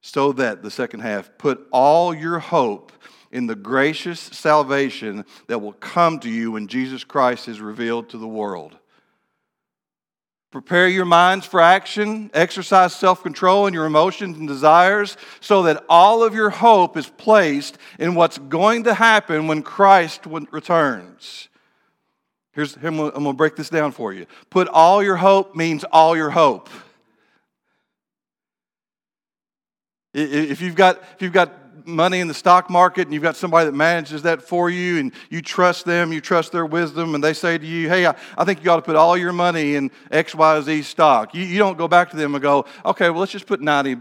So 0.00 0.30
that, 0.34 0.62
the 0.62 0.70
second 0.70 1.00
half, 1.00 1.28
put 1.38 1.66
all 1.72 2.14
your 2.14 2.38
hope 2.38 2.92
in 3.32 3.48
the 3.48 3.56
gracious 3.56 4.20
salvation 4.20 5.24
that 5.48 5.58
will 5.58 5.72
come 5.72 6.20
to 6.20 6.30
you 6.30 6.52
when 6.52 6.68
Jesus 6.68 7.02
Christ 7.02 7.48
is 7.48 7.60
revealed 7.60 8.10
to 8.10 8.18
the 8.18 8.28
world. 8.28 8.78
Prepare 10.56 10.88
your 10.88 11.04
minds 11.04 11.44
for 11.44 11.60
action, 11.60 12.30
exercise 12.32 12.94
self 12.94 13.22
control 13.22 13.66
in 13.66 13.74
your 13.74 13.84
emotions 13.84 14.38
and 14.38 14.48
desires, 14.48 15.18
so 15.38 15.64
that 15.64 15.84
all 15.86 16.24
of 16.24 16.34
your 16.34 16.48
hope 16.48 16.96
is 16.96 17.10
placed 17.10 17.76
in 17.98 18.14
what's 18.14 18.38
going 18.38 18.84
to 18.84 18.94
happen 18.94 19.48
when 19.48 19.62
Christ 19.62 20.22
returns. 20.24 21.50
Here's, 22.52 22.74
I'm 22.76 22.96
going 22.96 23.12
to 23.12 23.32
break 23.34 23.56
this 23.56 23.68
down 23.68 23.92
for 23.92 24.14
you. 24.14 24.24
Put 24.48 24.66
all 24.68 25.02
your 25.02 25.16
hope 25.16 25.54
means 25.54 25.84
all 25.92 26.16
your 26.16 26.30
hope. 26.30 26.70
If 30.14 30.62
you've 30.62 30.74
got, 30.74 31.02
if 31.16 31.20
you've 31.20 31.34
got 31.34 31.65
money 31.86 32.20
in 32.20 32.28
the 32.28 32.34
stock 32.34 32.68
market 32.68 33.02
and 33.02 33.14
you've 33.14 33.22
got 33.22 33.36
somebody 33.36 33.66
that 33.66 33.72
manages 33.72 34.22
that 34.22 34.42
for 34.42 34.68
you 34.70 34.98
and 34.98 35.12
you 35.30 35.40
trust 35.40 35.84
them, 35.84 36.12
you 36.12 36.20
trust 36.20 36.52
their 36.52 36.66
wisdom, 36.66 37.14
and 37.14 37.22
they 37.22 37.32
say 37.32 37.56
to 37.56 37.66
you, 37.66 37.88
hey, 37.88 38.06
I, 38.06 38.14
I 38.36 38.44
think 38.44 38.64
you 38.64 38.70
ought 38.70 38.76
to 38.76 38.82
put 38.82 38.96
all 38.96 39.16
your 39.16 39.32
money 39.32 39.76
in 39.76 39.90
XYZ 40.10 40.84
stock. 40.84 41.34
You, 41.34 41.44
you 41.44 41.58
don't 41.58 41.78
go 41.78 41.88
back 41.88 42.10
to 42.10 42.16
them 42.16 42.34
and 42.34 42.42
go, 42.42 42.66
okay, 42.84 43.10
well, 43.10 43.20
let's 43.20 43.32
just 43.32 43.46
put 43.46 43.60
90% 43.60 44.00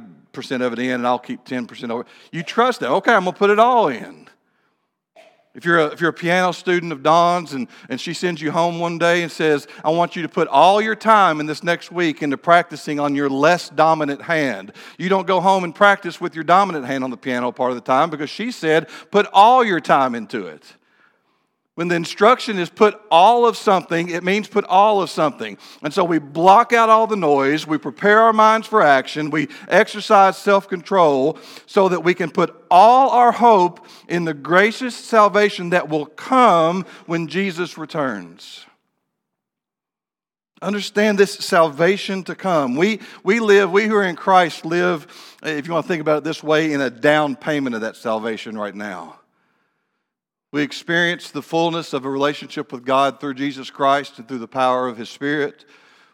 of 0.61 0.73
it 0.73 0.79
in 0.79 0.91
and 0.91 1.07
I'll 1.07 1.19
keep 1.19 1.45
10% 1.45 1.89
over. 1.89 2.05
You 2.31 2.43
trust 2.43 2.79
them. 2.79 2.91
Okay, 2.93 3.13
I'm 3.13 3.23
going 3.23 3.33
to 3.33 3.39
put 3.39 3.49
it 3.49 3.59
all 3.59 3.87
in. 3.87 4.27
If 5.55 5.63
you're, 5.63 5.79
a, 5.79 5.85
if 5.85 6.01
you're 6.01 6.09
a 6.09 6.13
piano 6.13 6.51
student 6.51 6.91
of 6.91 7.01
Dawn's 7.01 7.53
and, 7.53 7.69
and 7.87 7.99
she 7.99 8.13
sends 8.13 8.41
you 8.41 8.51
home 8.51 8.77
one 8.77 8.97
day 8.97 9.23
and 9.23 9.31
says, 9.31 9.67
I 9.85 9.89
want 9.89 10.15
you 10.15 10.21
to 10.21 10.27
put 10.27 10.49
all 10.49 10.81
your 10.81 10.95
time 10.95 11.39
in 11.39 11.45
this 11.45 11.63
next 11.63 11.93
week 11.93 12.21
into 12.21 12.37
practicing 12.37 12.99
on 12.99 13.15
your 13.15 13.29
less 13.29 13.69
dominant 13.69 14.21
hand. 14.21 14.73
You 14.97 15.07
don't 15.07 15.25
go 15.25 15.39
home 15.39 15.63
and 15.63 15.73
practice 15.73 16.19
with 16.19 16.35
your 16.35 16.43
dominant 16.43 16.85
hand 16.85 17.05
on 17.05 17.09
the 17.09 17.17
piano 17.17 17.53
part 17.53 17.71
of 17.71 17.77
the 17.77 17.81
time 17.81 18.09
because 18.09 18.29
she 18.29 18.51
said, 18.51 18.89
put 19.11 19.27
all 19.31 19.63
your 19.63 19.79
time 19.79 20.13
into 20.13 20.45
it. 20.45 20.75
When 21.75 21.89
the 21.89 21.95
instruction 21.95 22.57
is 22.57 22.69
put 22.69 22.99
all 23.11 23.45
of 23.45 23.57
something, 23.57 24.09
it 24.09 24.23
means 24.23 24.47
put 24.47 24.63
all 24.63 25.01
of 25.01 25.09
something. 25.09 25.57
And 25.83 25.93
so 25.93 26.05
we 26.05 26.19
block 26.19 26.71
out 26.71 26.87
all 26.87 27.05
the 27.05 27.17
noise, 27.17 27.67
we 27.67 27.77
prepare 27.77 28.21
our 28.21 28.31
minds 28.31 28.65
for 28.65 28.81
action, 28.81 29.29
we 29.29 29.49
exercise 29.67 30.37
self 30.37 30.69
control 30.69 31.37
so 31.65 31.89
that 31.89 32.01
we 32.01 32.13
can 32.13 32.31
put 32.31 32.55
all 32.71 33.09
our 33.09 33.33
hope 33.33 33.85
in 34.07 34.23
the 34.23 34.33
gracious 34.33 34.95
salvation 34.95 35.71
that 35.71 35.89
will 35.89 36.05
come 36.05 36.85
when 37.07 37.27
Jesus 37.27 37.77
returns. 37.77 38.65
Understand 40.61 41.17
this 41.17 41.33
salvation 41.33 42.23
to 42.23 42.35
come. 42.35 42.77
We, 42.77 43.01
we 43.21 43.41
live, 43.41 43.69
we 43.69 43.85
who 43.85 43.95
are 43.95 44.05
in 44.05 44.15
Christ 44.15 44.63
live, 44.63 45.07
if 45.43 45.67
you 45.67 45.73
want 45.73 45.83
to 45.83 45.87
think 45.89 45.99
about 45.99 46.19
it 46.19 46.23
this 46.23 46.41
way, 46.41 46.71
in 46.71 46.79
a 46.79 46.89
down 46.89 47.35
payment 47.35 47.75
of 47.75 47.81
that 47.81 47.97
salvation 47.97 48.57
right 48.57 48.73
now. 48.73 49.19
We 50.55 50.63
experience 50.63 51.31
the 51.31 51.41
fullness 51.41 51.91
of 51.91 52.05
a 52.05 52.09
relationship 52.09 52.71
with 52.71 52.85
God 52.85 53.19
through 53.19 53.33
Jesus 53.33 53.69
Christ 53.69 54.19
and 54.19 54.25
through 54.25 54.37
the 54.37 54.47
power 54.47 54.87
of 54.87 54.95
His 54.95 55.09
Spirit. 55.09 55.65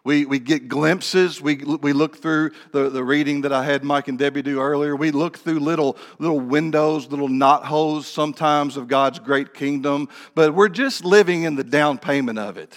We, 0.04 0.26
we 0.26 0.40
get 0.40 0.68
glimpses. 0.68 1.40
We, 1.40 1.58
we 1.58 1.94
look 1.94 2.18
through 2.18 2.50
the, 2.72 2.90
the 2.90 3.04
reading 3.04 3.42
that 3.42 3.54
I 3.54 3.64
had 3.64 3.84
Mike 3.84 4.08
and 4.08 4.18
Debbie 4.18 4.42
do 4.42 4.60
earlier. 4.60 4.96
We 4.96 5.12
look 5.12 5.38
through 5.38 5.60
little, 5.60 5.96
little 6.18 6.40
windows, 6.40 7.06
little 7.06 7.28
knot 7.28 7.66
holes 7.66 8.08
sometimes 8.08 8.78
of 8.78 8.88
God's 8.88 9.20
great 9.20 9.54
kingdom, 9.54 10.10
but 10.34 10.56
we're 10.56 10.70
just 10.70 11.06
living 11.06 11.44
in 11.44 11.54
the 11.54 11.64
down 11.64 12.00
payment 12.00 12.40
of 12.40 12.58
it. 12.58 12.76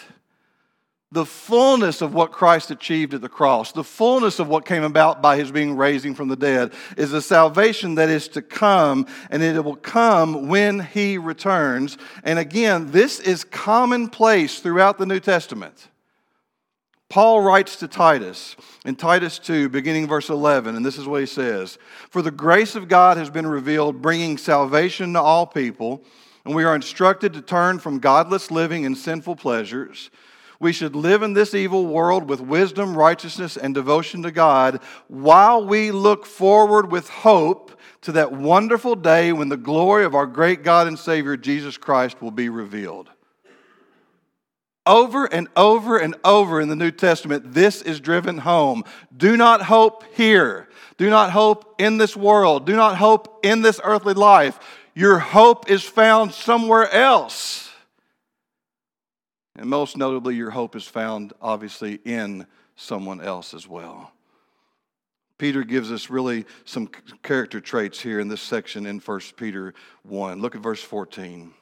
The 1.14 1.24
fullness 1.24 2.02
of 2.02 2.12
what 2.12 2.32
Christ 2.32 2.72
achieved 2.72 3.14
at 3.14 3.20
the 3.20 3.28
cross, 3.28 3.70
the 3.70 3.84
fullness 3.84 4.40
of 4.40 4.48
what 4.48 4.66
came 4.66 4.82
about 4.82 5.22
by 5.22 5.36
his 5.36 5.52
being 5.52 5.76
raising 5.76 6.12
from 6.12 6.26
the 6.26 6.34
dead, 6.34 6.72
is 6.96 7.12
a 7.12 7.22
salvation 7.22 7.94
that 7.94 8.08
is 8.08 8.26
to 8.30 8.42
come, 8.42 9.06
and 9.30 9.40
it 9.40 9.64
will 9.64 9.76
come 9.76 10.48
when 10.48 10.80
he 10.80 11.16
returns. 11.16 11.98
And 12.24 12.36
again, 12.36 12.90
this 12.90 13.20
is 13.20 13.44
commonplace 13.44 14.58
throughout 14.58 14.98
the 14.98 15.06
New 15.06 15.20
Testament. 15.20 15.86
Paul 17.08 17.42
writes 17.42 17.76
to 17.76 17.86
Titus 17.86 18.56
in 18.84 18.96
Titus 18.96 19.38
2, 19.38 19.68
beginning 19.68 20.08
verse 20.08 20.30
11, 20.30 20.74
and 20.74 20.84
this 20.84 20.98
is 20.98 21.06
what 21.06 21.20
he 21.20 21.26
says 21.26 21.78
For 22.10 22.22
the 22.22 22.32
grace 22.32 22.74
of 22.74 22.88
God 22.88 23.18
has 23.18 23.30
been 23.30 23.46
revealed, 23.46 24.02
bringing 24.02 24.36
salvation 24.36 25.12
to 25.12 25.20
all 25.20 25.46
people, 25.46 26.02
and 26.44 26.56
we 26.56 26.64
are 26.64 26.74
instructed 26.74 27.34
to 27.34 27.40
turn 27.40 27.78
from 27.78 28.00
godless 28.00 28.50
living 28.50 28.84
and 28.84 28.98
sinful 28.98 29.36
pleasures. 29.36 30.10
We 30.60 30.72
should 30.72 30.94
live 30.94 31.22
in 31.22 31.34
this 31.34 31.54
evil 31.54 31.86
world 31.86 32.28
with 32.28 32.40
wisdom, 32.40 32.96
righteousness, 32.96 33.56
and 33.56 33.74
devotion 33.74 34.22
to 34.22 34.30
God 34.30 34.80
while 35.08 35.64
we 35.64 35.90
look 35.90 36.26
forward 36.26 36.90
with 36.90 37.08
hope 37.08 37.78
to 38.02 38.12
that 38.12 38.32
wonderful 38.32 38.94
day 38.94 39.32
when 39.32 39.48
the 39.48 39.56
glory 39.56 40.04
of 40.04 40.14
our 40.14 40.26
great 40.26 40.62
God 40.62 40.86
and 40.86 40.98
Savior 40.98 41.36
Jesus 41.36 41.76
Christ 41.76 42.20
will 42.20 42.30
be 42.30 42.48
revealed. 42.48 43.10
Over 44.86 45.24
and 45.24 45.48
over 45.56 45.96
and 45.96 46.14
over 46.24 46.60
in 46.60 46.68
the 46.68 46.76
New 46.76 46.90
Testament, 46.90 47.54
this 47.54 47.80
is 47.80 48.00
driven 48.00 48.36
home. 48.38 48.84
Do 49.16 49.36
not 49.36 49.62
hope 49.62 50.04
here. 50.14 50.68
Do 50.98 51.08
not 51.08 51.30
hope 51.30 51.74
in 51.78 51.96
this 51.96 52.14
world. 52.14 52.66
Do 52.66 52.76
not 52.76 52.96
hope 52.96 53.40
in 53.42 53.62
this 53.62 53.80
earthly 53.82 54.14
life. 54.14 54.58
Your 54.94 55.18
hope 55.18 55.70
is 55.70 55.82
found 55.82 56.32
somewhere 56.32 56.90
else. 56.90 57.70
And 59.56 59.70
most 59.70 59.96
notably, 59.96 60.34
your 60.34 60.50
hope 60.50 60.74
is 60.74 60.84
found, 60.84 61.32
obviously, 61.40 62.00
in 62.04 62.46
someone 62.76 63.20
else 63.20 63.54
as 63.54 63.68
well. 63.68 64.12
Peter 65.38 65.64
gives 65.64 65.90
us 65.90 66.10
really 66.10 66.44
some 66.64 66.88
character 67.22 67.60
traits 67.60 68.00
here 68.00 68.20
in 68.20 68.28
this 68.28 68.42
section 68.42 68.86
in 68.86 68.98
1 68.98 69.20
Peter 69.36 69.74
1. 70.02 70.40
Look 70.40 70.54
at 70.54 70.62
verse 70.62 70.82
14. 70.82 71.52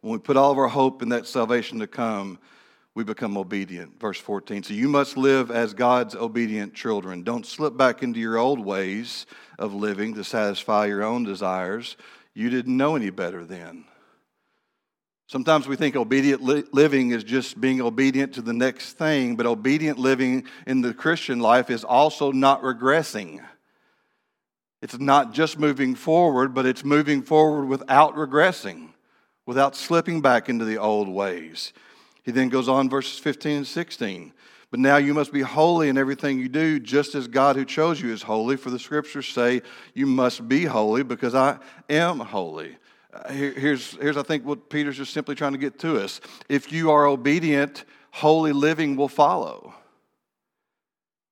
When 0.00 0.12
we 0.12 0.18
put 0.18 0.36
all 0.36 0.52
of 0.52 0.58
our 0.58 0.68
hope 0.68 1.02
in 1.02 1.10
that 1.10 1.26
salvation 1.26 1.78
to 1.80 1.86
come, 1.86 2.38
we 2.94 3.04
become 3.04 3.36
obedient. 3.36 4.00
Verse 4.00 4.18
14. 4.18 4.62
So 4.62 4.72
you 4.72 4.88
must 4.88 5.18
live 5.18 5.50
as 5.50 5.74
God's 5.74 6.14
obedient 6.14 6.74
children. 6.74 7.22
Don't 7.22 7.44
slip 7.44 7.76
back 7.76 8.02
into 8.02 8.18
your 8.18 8.38
old 8.38 8.58
ways 8.58 9.26
of 9.58 9.74
living 9.74 10.14
to 10.14 10.24
satisfy 10.24 10.86
your 10.86 11.02
own 11.02 11.24
desires. 11.24 11.96
You 12.32 12.48
didn't 12.48 12.76
know 12.76 12.96
any 12.96 13.10
better 13.10 13.44
then. 13.44 13.84
Sometimes 15.28 15.66
we 15.66 15.76
think 15.76 15.96
obedient 15.96 16.42
li- 16.42 16.64
living 16.72 17.10
is 17.10 17.24
just 17.24 17.60
being 17.60 17.80
obedient 17.80 18.34
to 18.34 18.42
the 18.42 18.52
next 18.52 18.92
thing, 18.94 19.36
but 19.36 19.46
obedient 19.46 19.98
living 19.98 20.46
in 20.66 20.82
the 20.82 20.94
Christian 20.94 21.40
life 21.40 21.68
is 21.68 21.82
also 21.82 22.30
not 22.30 22.62
regressing. 22.62 23.44
It's 24.82 24.98
not 24.98 25.32
just 25.32 25.58
moving 25.58 25.94
forward, 25.94 26.54
but 26.54 26.66
it's 26.66 26.84
moving 26.84 27.22
forward 27.22 27.66
without 27.66 28.14
regressing 28.14 28.90
without 29.46 29.76
slipping 29.76 30.20
back 30.20 30.48
into 30.48 30.64
the 30.64 30.76
old 30.76 31.08
ways. 31.08 31.72
He 32.24 32.32
then 32.32 32.48
goes 32.48 32.68
on, 32.68 32.90
verses 32.90 33.18
15 33.20 33.58
and 33.58 33.66
16. 33.66 34.32
But 34.72 34.80
now 34.80 34.96
you 34.96 35.14
must 35.14 35.32
be 35.32 35.42
holy 35.42 35.88
in 35.88 35.96
everything 35.96 36.40
you 36.40 36.48
do, 36.48 36.80
just 36.80 37.14
as 37.14 37.28
God 37.28 37.54
who 37.54 37.64
chose 37.64 38.00
you 38.00 38.12
is 38.12 38.22
holy. 38.22 38.56
For 38.56 38.70
the 38.70 38.80
scriptures 38.80 39.28
say, 39.28 39.62
You 39.94 40.06
must 40.06 40.48
be 40.48 40.64
holy 40.64 41.04
because 41.04 41.36
I 41.36 41.58
am 41.88 42.18
holy. 42.18 42.76
Uh, 43.16 43.32
here, 43.32 43.52
here's, 43.52 43.92
here's, 43.92 44.16
I 44.16 44.22
think, 44.22 44.44
what 44.44 44.68
Peter's 44.68 44.96
just 44.96 45.12
simply 45.12 45.34
trying 45.34 45.52
to 45.52 45.58
get 45.58 45.78
to 45.80 46.02
us. 46.02 46.20
If 46.48 46.70
you 46.70 46.90
are 46.90 47.06
obedient, 47.06 47.84
holy 48.10 48.52
living 48.52 48.96
will 48.96 49.08
follow. 49.08 49.74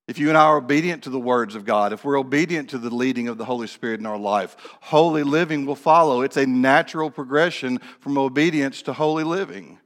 If 0.07 0.19
you 0.19 0.29
and 0.29 0.39
I 0.39 0.45
are 0.45 0.59
obedient 0.59 1.05
to 1.05 1.11
the 1.11 1.19
words 1.19 1.55
of 1.55 1.65
God, 1.65 1.93
if 1.93 2.05
we're 2.05 2.19
obedient 2.19 2.71
to 2.71 2.79
the 2.79 2.95
leading 2.95 3.29
of 3.29 3.39
the 3.39 3.45
Holy 3.45 3.67
Spirit 3.67 4.01
in 4.01 4.07
our 4.07 4.19
life, 4.19 4.57
holy 4.81 5.23
living 5.23 5.67
will 5.67 5.77
follow. 5.77 6.23
It's 6.23 6.37
a 6.37 6.47
natural 6.47 7.11
progression 7.11 7.81
from 8.01 8.19
obedience 8.19 8.83
to 8.83 8.93
holy 8.93 9.25
living. 9.25 9.79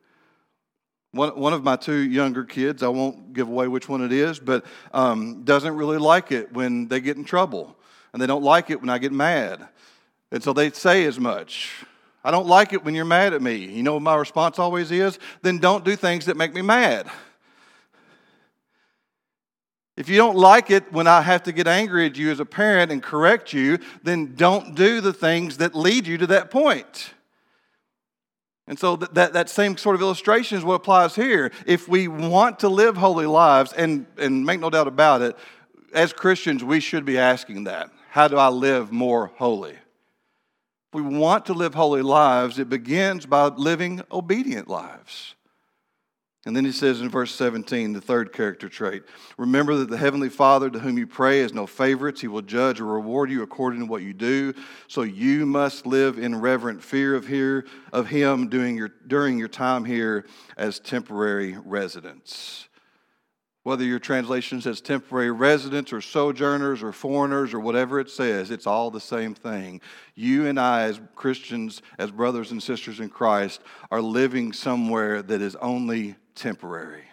One, 1.13 1.31
one 1.39 1.53
of 1.53 1.65
my 1.65 1.77
two 1.77 1.99
younger 1.99 2.45
kids, 2.45 2.83
I 2.83 2.89
won't 2.89 3.33
give 3.33 3.49
away 3.49 3.67
which 3.67 3.89
one 3.89 4.03
it 4.03 4.13
is, 4.13 4.39
but 4.39 4.67
um, 4.93 5.45
doesn't 5.45 5.75
really 5.75 5.99
like 5.99 6.33
it 6.33 6.53
when 6.53 6.89
they 6.89 7.01
get 7.01 7.17
in 7.17 7.25
trouble. 7.25 7.77
And 8.13 8.21
they 8.21 8.27
don't 8.27 8.43
like 8.43 8.71
it 8.71 8.81
when 8.81 8.91
I 8.91 8.99
get 8.99 9.13
mad. 9.13 9.69
And 10.31 10.43
so 10.43 10.53
they 10.53 10.71
say 10.71 11.07
as 11.07 11.19
much. 11.19 11.85
I 12.25 12.31
don't 12.31 12.47
like 12.47 12.73
it 12.73 12.85
when 12.85 12.95
you're 12.95 13.05
mad 13.05 13.33
at 13.33 13.43
me. 13.43 13.57
You 13.57 13.83
know 13.83 13.95
what 13.95 14.03
my 14.03 14.17
response 14.17 14.59
always 14.59 14.91
is? 14.91 15.19
Then 15.43 15.59
don't 15.59 15.85
do 15.85 15.97
things 15.97 16.27
that 16.27 16.37
make 16.37 16.53
me 16.53 16.63
mad. 16.63 17.09
If 19.97 20.09
you 20.09 20.17
don't 20.17 20.37
like 20.37 20.71
it 20.71 20.93
when 20.93 21.09
I 21.09 21.23
have 21.23 21.43
to 21.45 21.53
get 21.53 21.67
angry 21.67 22.07
at 22.07 22.17
you 22.17 22.31
as 22.31 22.39
a 22.39 22.45
parent 22.45 22.93
and 22.93 23.03
correct 23.03 23.53
you, 23.53 23.79
then 24.05 24.37
don't 24.37 24.77
do 24.77 25.01
the 25.01 25.13
things 25.13 25.57
that 25.57 25.75
lead 25.75 26.07
you 26.07 26.19
to 26.19 26.27
that 26.29 26.53
point. 26.53 27.15
And 28.69 28.79
so 28.79 28.97
that, 28.97 29.15
that, 29.15 29.33
that, 29.33 29.49
same 29.49 29.77
sort 29.77 29.97
of 29.97 30.03
illustration 30.03 30.59
is 30.59 30.65
what 30.65 30.75
applies 30.75 31.17
here. 31.17 31.51
If 31.67 31.89
we 31.89 32.07
want 32.07 32.61
to 32.61 32.69
live 32.69 32.97
holy 32.97 33.27
lives, 33.27 33.73
and, 33.73 34.07
and 34.19 34.45
make 34.45 34.61
no 34.61 34.71
doubt 34.71 34.87
about 34.87 35.23
it, 35.23 35.37
as 35.93 36.13
Christians, 36.13 36.63
we 36.63 36.79
should 36.79 37.05
be 37.05 37.19
asking 37.19 37.65
that. 37.65 37.91
How 38.11 38.29
do 38.29 38.37
I 38.37 38.49
live 38.49 38.93
more 38.93 39.33
holy? 39.37 39.75
We 40.93 41.03
want 41.03 41.47
to 41.47 41.53
live 41.53 41.75
holy 41.75 42.03
lives, 42.03 42.59
it 42.59 42.69
begins 42.69 43.27
by 43.27 43.49
living 43.49 44.03
obedient 44.11 44.69
lives. 44.69 45.35
And 46.47 46.57
then 46.57 46.65
he 46.65 46.73
says 46.73 47.03
in 47.03 47.11
verse 47.11 47.35
17, 47.35 47.93
the 47.93 48.01
third 48.01 48.33
character 48.33 48.71
trait 48.71 49.03
Remember 49.37 49.77
that 49.77 49.91
the 49.91 49.99
Heavenly 49.99 50.31
Father 50.31 50.71
to 50.71 50.79
whom 50.79 50.97
you 50.97 51.07
pray 51.07 51.41
has 51.41 51.53
no 51.53 51.67
favorites. 51.67 52.23
He 52.23 52.29
will 52.29 52.41
judge 52.41 52.81
or 52.81 52.87
reward 52.87 53.31
you 53.31 53.43
according 53.43 53.81
to 53.81 53.87
what 53.87 54.03
you 54.03 54.15
do. 54.15 54.55
So 54.87 55.03
you 55.03 55.45
must 55.45 55.85
live 55.85 56.19
in 56.19 56.41
reverent 56.41 56.83
fear 56.83 57.15
of, 57.15 57.27
here, 57.27 57.67
of 57.93 58.07
Him 58.07 58.49
during 58.49 58.79
your, 58.79 58.89
during 59.07 59.39
your 59.39 59.49
time 59.49 59.85
here 59.85 60.25
as 60.57 60.81
temporary 60.81 61.59
residents. 61.63 62.69
Whether 63.69 63.85
your 63.85 63.99
translation 63.99 64.63
says 64.63 64.81
temporary 64.81 65.31
residents 65.31 65.93
or 65.93 66.01
sojourners 66.01 66.83
or 66.83 66.91
foreigners 66.91 67.53
or 67.53 67.61
whatever 67.61 68.01
it 68.01 68.09
says, 68.09 68.51
it's 68.51 68.67
all 68.67 68.91
the 68.91 68.99
same 68.99 69.35
thing. 69.35 69.83
You 70.15 70.47
and 70.47 70.59
I, 70.59 70.85
as 70.85 70.99
Christians, 71.15 71.83
as 71.99 72.11
brothers 72.11 72.51
and 72.51 72.63
sisters 72.63 72.99
in 72.99 73.11
Christ, 73.11 73.61
are 73.91 74.01
living 74.01 74.55
somewhere 74.55 75.21
that 75.21 75.43
is 75.43 75.55
only 75.57 76.17
temporary. 76.35 77.05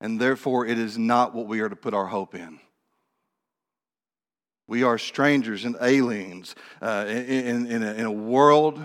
And 0.00 0.20
therefore, 0.20 0.66
it 0.66 0.76
is 0.76 0.98
not 0.98 1.36
what 1.36 1.46
we 1.46 1.60
are 1.60 1.68
to 1.68 1.76
put 1.76 1.94
our 1.94 2.08
hope 2.08 2.34
in. 2.34 2.58
We 4.66 4.82
are 4.82 4.98
strangers 4.98 5.64
and 5.64 5.76
aliens 5.80 6.56
uh, 6.80 7.04
in, 7.06 7.68
in, 7.68 7.82
a, 7.84 7.92
in, 7.92 8.04
a, 8.06 8.10
world 8.10 8.84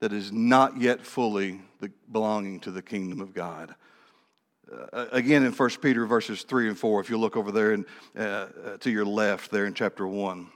that 0.00 0.12
is 0.12 0.32
not 0.32 0.80
yet 0.80 1.06
fully 1.06 1.60
belonging 2.10 2.58
to 2.58 2.72
the 2.72 2.82
kingdom 2.82 3.20
of 3.20 3.32
God. 3.32 3.76
Uh, 4.70 5.06
again, 5.12 5.44
in 5.44 5.52
1 5.52 5.70
Peter 5.80 6.06
verses 6.06 6.42
3 6.44 6.68
and 6.68 6.78
4, 6.78 7.00
if 7.00 7.10
you 7.10 7.18
look 7.18 7.36
over 7.36 7.50
there 7.50 7.72
and, 7.72 7.84
uh, 8.16 8.20
uh, 8.22 8.76
to 8.78 8.90
your 8.90 9.04
left, 9.04 9.50
there 9.50 9.66
in 9.66 9.74
chapter 9.74 10.06
1. 10.06 10.46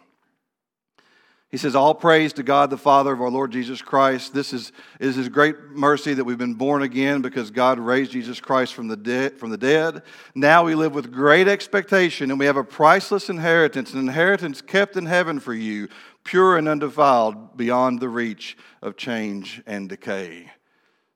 He 1.48 1.58
says, 1.58 1.76
All 1.76 1.94
praise 1.94 2.32
to 2.34 2.42
God 2.42 2.70
the 2.70 2.76
Father 2.76 3.12
of 3.12 3.20
our 3.20 3.30
Lord 3.30 3.52
Jesus 3.52 3.80
Christ. 3.80 4.34
This 4.34 4.52
is, 4.52 4.72
is 4.98 5.14
his 5.16 5.28
great 5.28 5.56
mercy 5.70 6.12
that 6.14 6.24
we've 6.24 6.36
been 6.36 6.54
born 6.54 6.82
again 6.82 7.22
because 7.22 7.50
God 7.50 7.78
raised 7.78 8.10
Jesus 8.10 8.40
Christ 8.40 8.74
from 8.74 8.88
the, 8.88 8.96
de- 8.96 9.30
from 9.30 9.50
the 9.50 9.56
dead. 9.56 10.02
Now 10.34 10.64
we 10.64 10.74
live 10.74 10.94
with 10.94 11.12
great 11.12 11.46
expectation 11.46 12.30
and 12.30 12.40
we 12.40 12.46
have 12.46 12.56
a 12.56 12.64
priceless 12.64 13.28
inheritance, 13.28 13.92
an 13.92 14.00
inheritance 14.00 14.60
kept 14.60 14.96
in 14.96 15.06
heaven 15.06 15.38
for 15.38 15.54
you, 15.54 15.88
pure 16.24 16.56
and 16.56 16.68
undefiled, 16.68 17.56
beyond 17.56 18.00
the 18.00 18.08
reach 18.08 18.56
of 18.82 18.96
change 18.96 19.62
and 19.66 19.88
decay. 19.88 20.50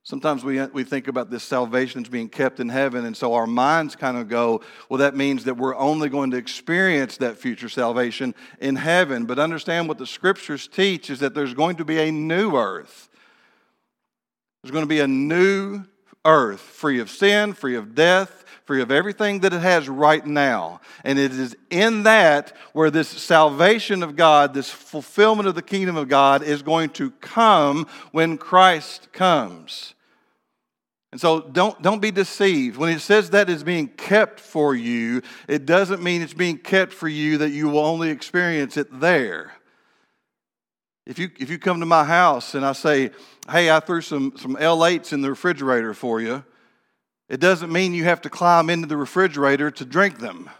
Sometimes 0.03 0.43
we, 0.43 0.61
we 0.67 0.83
think 0.83 1.09
about 1.09 1.31
this 1.31 1.43
salvation 1.43 2.03
as 2.03 2.09
being 2.09 2.29
kept 2.29 2.59
in 2.59 2.71
heaven, 2.71 3.05
and 3.05 3.17
so 3.17 3.35
our 3.35 3.47
minds 3.47 3.95
kind 3.97 4.17
of 4.17 4.29
go, 4.29 4.63
well, 4.89 4.99
that 4.99 5.15
means 5.15 5.45
that 5.45 5.57
we're 5.59 5.77
only 5.77 6.09
going 6.09 6.31
to 6.31 6.39
experience 6.39 7.19
that 7.19 7.37
future 7.37 7.69
salvation 7.69 8.35
in 8.61 8.77
heaven. 8.77 9.27
But 9.27 9.39
understand 9.39 9.89
what 9.89 9.99
the 9.99 10.07
scriptures 10.07 10.67
teach 10.67 11.11
is 11.11 11.21
that 11.21 11.35
there's 11.35 11.53
going 11.53 11.77
to 11.77 11.85
be 11.85 11.99
a 11.99 12.11
new 12.11 12.57
earth. 12.57 13.11
There's 14.63 14.73
going 14.73 14.85
to 14.85 14.89
be 14.89 15.01
a 15.01 15.09
new 15.09 15.85
earth, 16.25 16.61
free 16.61 17.01
of 17.01 17.11
sin, 17.11 17.53
free 17.53 17.77
of 17.77 17.95
death, 17.95 18.45
free 18.65 18.83
of 18.83 18.91
everything 18.91 19.41
that 19.41 19.53
it 19.53 19.61
has 19.61 19.89
right 19.89 20.25
now. 20.25 20.81
And 21.03 21.19
it 21.19 21.33
is 21.33 21.57
in 21.71 22.05
that 22.05 22.57
where 22.73 22.91
this 22.91 23.09
salvation 23.09 24.03
of 24.03 24.17
God, 24.17 24.55
this 24.55 24.71
fulfillment 24.71 25.49
of 25.49 25.55
the 25.55 25.63
kingdom 25.63 25.97
of 25.97 26.09
God, 26.09 26.43
is 26.43 26.63
going 26.63 26.91
to 26.91 27.11
come 27.11 27.87
when 28.13 28.39
Christ 28.39 29.13
comes. 29.13 29.95
And 31.13 31.21
so 31.21 31.41
don't, 31.41 31.81
don't 31.83 32.01
be 32.01 32.13
deceived. 32.13 32.77
When 32.77 32.91
it 32.91 33.01
says 33.01 33.31
that 33.31 33.51
is 33.51 33.65
being 33.65 33.89
kept 33.89 34.39
for 34.39 34.75
you, 34.75 35.23
it 35.49 35.67
doesn't 35.67 36.03
mean 36.03 36.23
it's 36.23 36.35
being 36.35 36.59
kept 36.59 36.93
for 36.93 37.09
you 37.09 37.39
that 37.39 37.51
you 37.51 37.69
will 37.69 37.85
only 37.85 38.11
experience 38.11 38.77
it 38.77 39.01
there. 39.01 39.53
If 41.07 41.19
you, 41.19 41.31
if 41.39 41.51
you 41.51 41.59
come 41.59 41.81
to 41.81 41.87
my 41.87 42.05
house 42.05 42.55
and 42.55 42.65
I 42.65 42.73
say, 42.73 43.11
hey, 43.51 43.71
I 43.71 43.81
threw 43.81 44.01
some, 44.01 44.35
some 44.37 44.57
L8s 44.57 45.13
in 45.13 45.23
the 45.23 45.31
refrigerator 45.31 45.95
for 45.95 46.21
you, 46.21 46.45
it 47.29 47.41
doesn't 47.41 47.73
mean 47.73 47.95
you 47.95 48.05
have 48.05 48.21
to 48.23 48.31
climb 48.31 48.71
into 48.71 48.87
the 48.87 48.97
refrigerator 48.97 49.71
to 49.71 49.85
drink 49.85 50.19
them. 50.19 50.51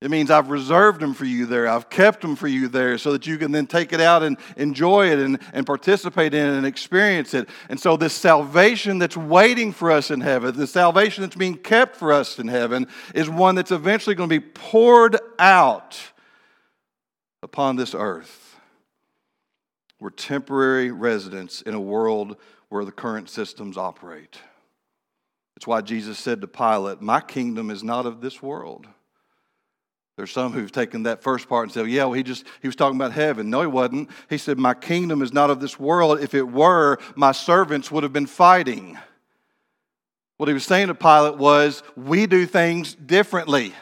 It 0.00 0.10
means 0.10 0.30
I've 0.30 0.48
reserved 0.48 1.00
them 1.00 1.12
for 1.12 1.26
you 1.26 1.44
there. 1.44 1.68
I've 1.68 1.90
kept 1.90 2.22
them 2.22 2.34
for 2.34 2.48
you 2.48 2.68
there 2.68 2.96
so 2.96 3.12
that 3.12 3.26
you 3.26 3.36
can 3.36 3.52
then 3.52 3.66
take 3.66 3.92
it 3.92 4.00
out 4.00 4.22
and 4.22 4.38
enjoy 4.56 5.10
it 5.10 5.18
and, 5.18 5.38
and 5.52 5.66
participate 5.66 6.32
in 6.32 6.46
it 6.46 6.56
and 6.56 6.64
experience 6.64 7.34
it. 7.34 7.50
And 7.68 7.78
so, 7.78 7.98
this 7.98 8.14
salvation 8.14 8.98
that's 8.98 9.16
waiting 9.16 9.72
for 9.72 9.90
us 9.90 10.10
in 10.10 10.22
heaven, 10.22 10.56
the 10.56 10.66
salvation 10.66 11.22
that's 11.22 11.36
being 11.36 11.58
kept 11.58 11.96
for 11.96 12.14
us 12.14 12.38
in 12.38 12.48
heaven, 12.48 12.86
is 13.14 13.28
one 13.28 13.56
that's 13.56 13.72
eventually 13.72 14.16
going 14.16 14.30
to 14.30 14.40
be 14.40 14.46
poured 14.54 15.18
out 15.38 16.00
upon 17.42 17.76
this 17.76 17.94
earth. 17.94 18.49
We're 20.00 20.10
temporary 20.10 20.90
residents 20.90 21.62
in 21.62 21.74
a 21.74 21.80
world 21.80 22.36
where 22.70 22.84
the 22.84 22.92
current 22.92 23.28
systems 23.28 23.76
operate. 23.76 24.38
That's 25.54 25.66
why 25.66 25.82
Jesus 25.82 26.18
said 26.18 26.40
to 26.40 26.46
Pilate, 26.46 27.02
My 27.02 27.20
kingdom 27.20 27.70
is 27.70 27.84
not 27.84 28.06
of 28.06 28.20
this 28.20 28.42
world. 28.42 28.86
There's 30.20 30.32
some 30.32 30.52
who've 30.52 30.70
taken 30.70 31.04
that 31.04 31.22
first 31.22 31.48
part 31.48 31.64
and 31.64 31.72
said, 31.72 31.88
yeah, 31.88 32.04
well, 32.04 32.12
he 32.12 32.22
just, 32.22 32.44
he 32.60 32.68
was 32.68 32.76
talking 32.76 32.96
about 32.96 33.12
heaven. 33.12 33.48
No, 33.48 33.62
he 33.62 33.66
wasn't. 33.66 34.10
He 34.28 34.36
said, 34.36 34.58
my 34.58 34.74
kingdom 34.74 35.22
is 35.22 35.32
not 35.32 35.48
of 35.48 35.60
this 35.60 35.80
world. 35.80 36.20
If 36.20 36.34
it 36.34 36.42
were, 36.42 36.98
my 37.16 37.32
servants 37.32 37.90
would 37.90 38.02
have 38.02 38.12
been 38.12 38.26
fighting. 38.26 38.98
What 40.36 40.48
he 40.48 40.52
was 40.52 40.64
saying 40.64 40.88
to 40.88 40.94
Pilate 40.94 41.38
was, 41.38 41.82
we 41.96 42.26
do 42.26 42.44
things 42.44 42.94
differently. 42.94 43.72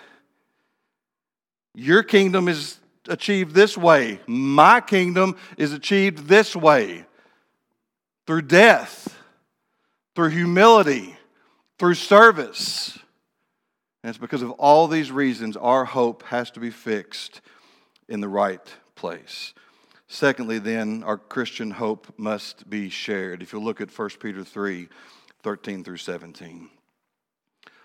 Your 1.74 2.04
kingdom 2.04 2.46
is 2.46 2.77
achieved 3.08 3.54
this 3.54 3.76
way. 3.76 4.20
My 4.26 4.80
kingdom 4.80 5.36
is 5.56 5.72
achieved 5.72 6.28
this 6.28 6.54
way. 6.54 7.04
Through 8.26 8.42
death, 8.42 9.16
through 10.14 10.30
humility, 10.30 11.16
through 11.78 11.94
service. 11.94 12.98
And 14.02 14.10
it's 14.10 14.18
because 14.18 14.42
of 14.42 14.50
all 14.52 14.86
these 14.86 15.10
reasons 15.10 15.56
our 15.56 15.84
hope 15.84 16.22
has 16.24 16.50
to 16.52 16.60
be 16.60 16.70
fixed 16.70 17.40
in 18.08 18.20
the 18.20 18.28
right 18.28 18.74
place. 18.94 19.54
Secondly, 20.06 20.58
then, 20.58 21.02
our 21.04 21.18
Christian 21.18 21.70
hope 21.70 22.06
must 22.16 22.68
be 22.70 22.88
shared. 22.88 23.42
If 23.42 23.52
you 23.52 23.60
look 23.60 23.80
at 23.80 23.96
1 23.96 24.08
Peter 24.20 24.42
3 24.42 24.88
13 25.42 25.84
through 25.84 25.96
17. 25.96 26.68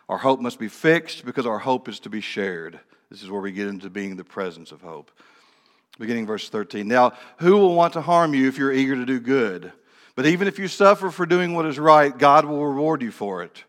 Our 0.10 0.18
hope 0.18 0.40
must 0.40 0.60
be 0.60 0.68
fixed 0.68 1.26
because 1.26 1.46
our 1.46 1.60
hope 1.60 1.88
is 1.88 2.00
to 2.02 2.10
be 2.10 2.22
shared. 2.22 2.80
This 3.14 3.22
is 3.22 3.30
where 3.30 3.42
we 3.42 3.52
get 3.52 3.68
into 3.68 3.92
being 3.92 4.16
the 4.16 4.24
presence 4.24 4.72
of 4.72 4.82
hope. 4.82 5.12
Beginning 6.00 6.26
verse 6.26 6.50
13. 6.50 6.88
Now, 6.88 7.14
who 7.38 7.60
will 7.60 7.76
want 7.76 7.94
to 7.94 8.02
harm 8.02 8.34
you 8.34 8.48
if 8.48 8.58
you're 8.58 8.74
eager 8.74 8.96
to 8.96 9.06
do 9.06 9.20
good? 9.20 9.72
But 10.16 10.26
even 10.26 10.48
if 10.48 10.58
you 10.58 10.68
suffer 10.68 11.12
for 11.12 11.28
doing 11.28 11.54
what 11.54 11.68
is 11.68 11.78
right, 11.78 12.18
God 12.18 12.46
will 12.46 12.66
reward 12.66 13.04
you 13.04 13.12
for 13.12 13.44
it. 13.44 13.66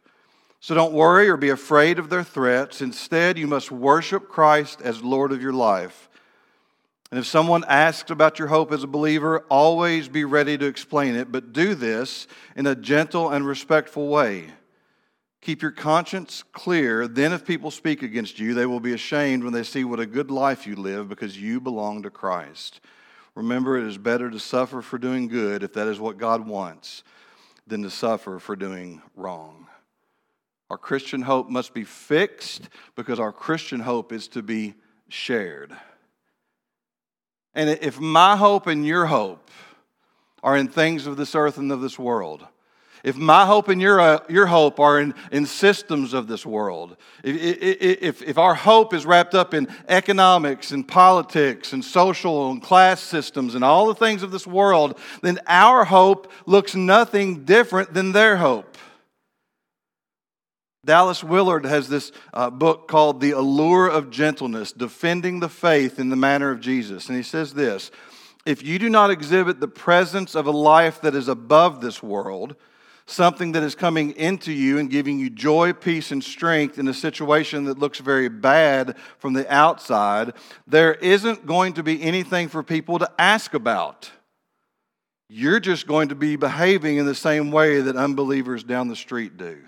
So 0.60 0.74
don't 0.74 0.94
worry 0.94 1.28
or 1.28 1.36
be 1.36 1.50
afraid 1.50 1.98
of 1.98 2.08
their 2.08 2.24
threats. 2.24 2.80
Instead, 2.80 3.36
you 3.36 3.46
must 3.46 3.70
worship 3.70 4.30
Christ 4.30 4.80
as 4.80 5.02
Lord 5.02 5.30
of 5.30 5.42
your 5.42 5.52
life. 5.52 6.08
And 7.10 7.20
if 7.20 7.26
someone 7.26 7.64
asks 7.68 8.10
about 8.10 8.38
your 8.38 8.48
hope 8.48 8.72
as 8.72 8.82
a 8.82 8.86
believer, 8.86 9.40
always 9.50 10.08
be 10.08 10.24
ready 10.24 10.56
to 10.56 10.64
explain 10.64 11.16
it, 11.16 11.30
but 11.30 11.52
do 11.52 11.74
this 11.74 12.26
in 12.56 12.66
a 12.66 12.74
gentle 12.74 13.28
and 13.28 13.46
respectful 13.46 14.08
way. 14.08 14.46
Keep 15.44 15.60
your 15.60 15.72
conscience 15.72 16.42
clear. 16.52 17.06
Then, 17.06 17.34
if 17.34 17.44
people 17.44 17.70
speak 17.70 18.02
against 18.02 18.38
you, 18.38 18.54
they 18.54 18.64
will 18.64 18.80
be 18.80 18.94
ashamed 18.94 19.44
when 19.44 19.52
they 19.52 19.62
see 19.62 19.84
what 19.84 20.00
a 20.00 20.06
good 20.06 20.30
life 20.30 20.66
you 20.66 20.74
live 20.74 21.06
because 21.06 21.38
you 21.38 21.60
belong 21.60 22.02
to 22.02 22.08
Christ. 22.08 22.80
Remember, 23.34 23.76
it 23.76 23.84
is 23.84 23.98
better 23.98 24.30
to 24.30 24.40
suffer 24.40 24.80
for 24.80 24.96
doing 24.96 25.28
good, 25.28 25.62
if 25.62 25.74
that 25.74 25.86
is 25.86 26.00
what 26.00 26.16
God 26.16 26.46
wants, 26.46 27.04
than 27.66 27.82
to 27.82 27.90
suffer 27.90 28.38
for 28.38 28.56
doing 28.56 29.02
wrong. 29.16 29.66
Our 30.70 30.78
Christian 30.78 31.20
hope 31.20 31.50
must 31.50 31.74
be 31.74 31.84
fixed 31.84 32.70
because 32.96 33.20
our 33.20 33.30
Christian 33.30 33.80
hope 33.80 34.12
is 34.12 34.28
to 34.28 34.40
be 34.40 34.72
shared. 35.10 35.76
And 37.52 37.68
if 37.68 38.00
my 38.00 38.36
hope 38.36 38.66
and 38.66 38.86
your 38.86 39.04
hope 39.04 39.50
are 40.42 40.56
in 40.56 40.68
things 40.68 41.06
of 41.06 41.18
this 41.18 41.34
earth 41.34 41.58
and 41.58 41.70
of 41.70 41.82
this 41.82 41.98
world, 41.98 42.46
if 43.04 43.16
my 43.16 43.44
hope 43.44 43.68
and 43.68 43.82
your, 43.82 44.00
uh, 44.00 44.20
your 44.30 44.46
hope 44.46 44.80
are 44.80 44.98
in, 44.98 45.14
in 45.30 45.44
systems 45.44 46.14
of 46.14 46.26
this 46.26 46.46
world, 46.46 46.96
if, 47.22 47.36
if, 48.00 48.22
if 48.22 48.38
our 48.38 48.54
hope 48.54 48.94
is 48.94 49.04
wrapped 49.04 49.34
up 49.34 49.52
in 49.52 49.68
economics 49.88 50.70
and 50.70 50.88
politics 50.88 51.74
and 51.74 51.84
social 51.84 52.50
and 52.50 52.62
class 52.62 53.02
systems 53.02 53.54
and 53.54 53.62
all 53.62 53.86
the 53.86 53.94
things 53.94 54.22
of 54.22 54.30
this 54.30 54.46
world, 54.46 54.98
then 55.20 55.38
our 55.46 55.84
hope 55.84 56.32
looks 56.46 56.74
nothing 56.74 57.44
different 57.44 57.92
than 57.92 58.12
their 58.12 58.38
hope. 58.38 58.78
Dallas 60.82 61.22
Willard 61.22 61.66
has 61.66 61.90
this 61.90 62.10
uh, 62.32 62.48
book 62.48 62.88
called 62.88 63.20
The 63.20 63.32
Allure 63.32 63.86
of 63.86 64.10
Gentleness 64.10 64.72
Defending 64.72 65.40
the 65.40 65.48
Faith 65.50 65.98
in 65.98 66.08
the 66.08 66.16
Manner 66.16 66.50
of 66.50 66.60
Jesus. 66.60 67.08
And 67.08 67.16
he 67.18 67.22
says 67.22 67.52
this 67.52 67.90
If 68.46 68.62
you 68.62 68.78
do 68.78 68.88
not 68.88 69.10
exhibit 69.10 69.60
the 69.60 69.68
presence 69.68 70.34
of 70.34 70.46
a 70.46 70.50
life 70.50 71.02
that 71.02 71.14
is 71.14 71.28
above 71.28 71.82
this 71.82 72.02
world, 72.02 72.56
something 73.06 73.52
that 73.52 73.62
is 73.62 73.74
coming 73.74 74.12
into 74.12 74.52
you 74.52 74.78
and 74.78 74.90
giving 74.90 75.18
you 75.18 75.28
joy, 75.30 75.72
peace, 75.72 76.10
and 76.10 76.24
strength 76.24 76.78
in 76.78 76.88
a 76.88 76.94
situation 76.94 77.64
that 77.64 77.78
looks 77.78 77.98
very 77.98 78.28
bad 78.28 78.96
from 79.18 79.34
the 79.34 79.52
outside, 79.52 80.32
there 80.66 80.94
isn't 80.94 81.46
going 81.46 81.74
to 81.74 81.82
be 81.82 82.02
anything 82.02 82.48
for 82.48 82.62
people 82.62 82.98
to 82.98 83.10
ask 83.18 83.54
about. 83.54 84.10
You're 85.28 85.60
just 85.60 85.86
going 85.86 86.08
to 86.08 86.14
be 86.14 86.36
behaving 86.36 86.96
in 86.96 87.06
the 87.06 87.14
same 87.14 87.50
way 87.50 87.80
that 87.80 87.96
unbelievers 87.96 88.64
down 88.64 88.88
the 88.88 88.96
street 88.96 89.36
do 89.36 89.58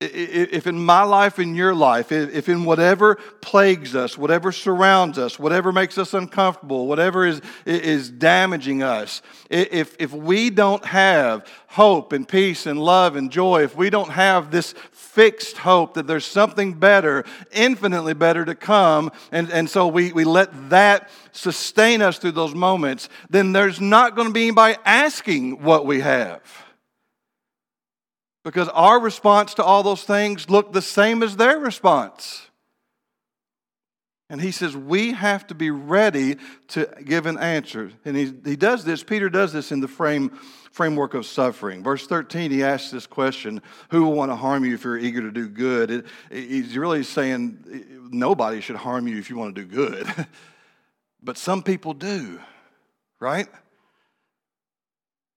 if 0.00 0.66
in 0.66 0.84
my 0.84 1.02
life, 1.02 1.38
in 1.38 1.54
your 1.54 1.74
life, 1.74 2.10
if 2.10 2.48
in 2.48 2.64
whatever 2.64 3.14
plagues 3.40 3.94
us, 3.94 4.18
whatever 4.18 4.50
surrounds 4.50 5.18
us, 5.18 5.38
whatever 5.38 5.72
makes 5.72 5.98
us 5.98 6.14
uncomfortable, 6.14 6.86
whatever 6.86 7.24
is, 7.24 7.40
is 7.64 8.10
damaging 8.10 8.82
us, 8.82 9.22
if, 9.48 9.94
if 10.00 10.12
we 10.12 10.50
don't 10.50 10.84
have 10.84 11.46
hope 11.68 12.12
and 12.12 12.28
peace 12.28 12.66
and 12.66 12.80
love 12.80 13.14
and 13.16 13.30
joy, 13.30 13.62
if 13.62 13.76
we 13.76 13.88
don't 13.88 14.10
have 14.10 14.50
this 14.50 14.74
fixed 14.90 15.58
hope 15.58 15.94
that 15.94 16.06
there's 16.06 16.26
something 16.26 16.74
better, 16.74 17.24
infinitely 17.52 18.14
better 18.14 18.44
to 18.44 18.54
come, 18.54 19.12
and, 19.30 19.50
and 19.50 19.70
so 19.70 19.86
we, 19.86 20.12
we 20.12 20.24
let 20.24 20.70
that 20.70 21.08
sustain 21.32 22.02
us 22.02 22.18
through 22.18 22.32
those 22.32 22.54
moments, 22.54 23.08
then 23.30 23.52
there's 23.52 23.80
not 23.80 24.16
going 24.16 24.26
to 24.28 24.34
be 24.34 24.42
anybody 24.42 24.76
asking 24.84 25.62
what 25.62 25.86
we 25.86 26.00
have. 26.00 26.63
Because 28.44 28.68
our 28.68 29.00
response 29.00 29.54
to 29.54 29.64
all 29.64 29.82
those 29.82 30.04
things 30.04 30.50
look 30.50 30.72
the 30.72 30.82
same 30.82 31.22
as 31.22 31.36
their 31.36 31.58
response. 31.58 32.48
And 34.30 34.40
he 34.40 34.52
says, 34.52 34.76
we 34.76 35.12
have 35.12 35.46
to 35.48 35.54
be 35.54 35.70
ready 35.70 36.36
to 36.68 36.88
give 37.04 37.26
an 37.26 37.38
answer. 37.38 37.92
And 38.04 38.16
he, 38.16 38.32
he 38.44 38.56
does 38.56 38.84
this, 38.84 39.02
Peter 39.02 39.28
does 39.28 39.52
this 39.52 39.70
in 39.70 39.80
the 39.80 39.88
frame, 39.88 40.30
framework 40.72 41.14
of 41.14 41.26
suffering. 41.26 41.82
Verse 41.82 42.06
13, 42.06 42.50
he 42.50 42.62
asks 42.62 42.90
this 42.90 43.06
question 43.06 43.62
Who 43.90 44.04
will 44.04 44.12
want 44.12 44.30
to 44.30 44.36
harm 44.36 44.64
you 44.64 44.74
if 44.74 44.84
you're 44.84 44.98
eager 44.98 45.20
to 45.20 45.30
do 45.30 45.48
good? 45.48 45.90
It, 45.90 46.06
he's 46.30 46.76
really 46.76 47.02
saying 47.02 48.08
nobody 48.10 48.60
should 48.60 48.76
harm 48.76 49.08
you 49.08 49.18
if 49.18 49.30
you 49.30 49.36
want 49.36 49.54
to 49.54 49.62
do 49.62 49.68
good. 49.68 50.06
but 51.22 51.38
some 51.38 51.62
people 51.62 51.94
do, 51.94 52.40
right? 53.20 53.48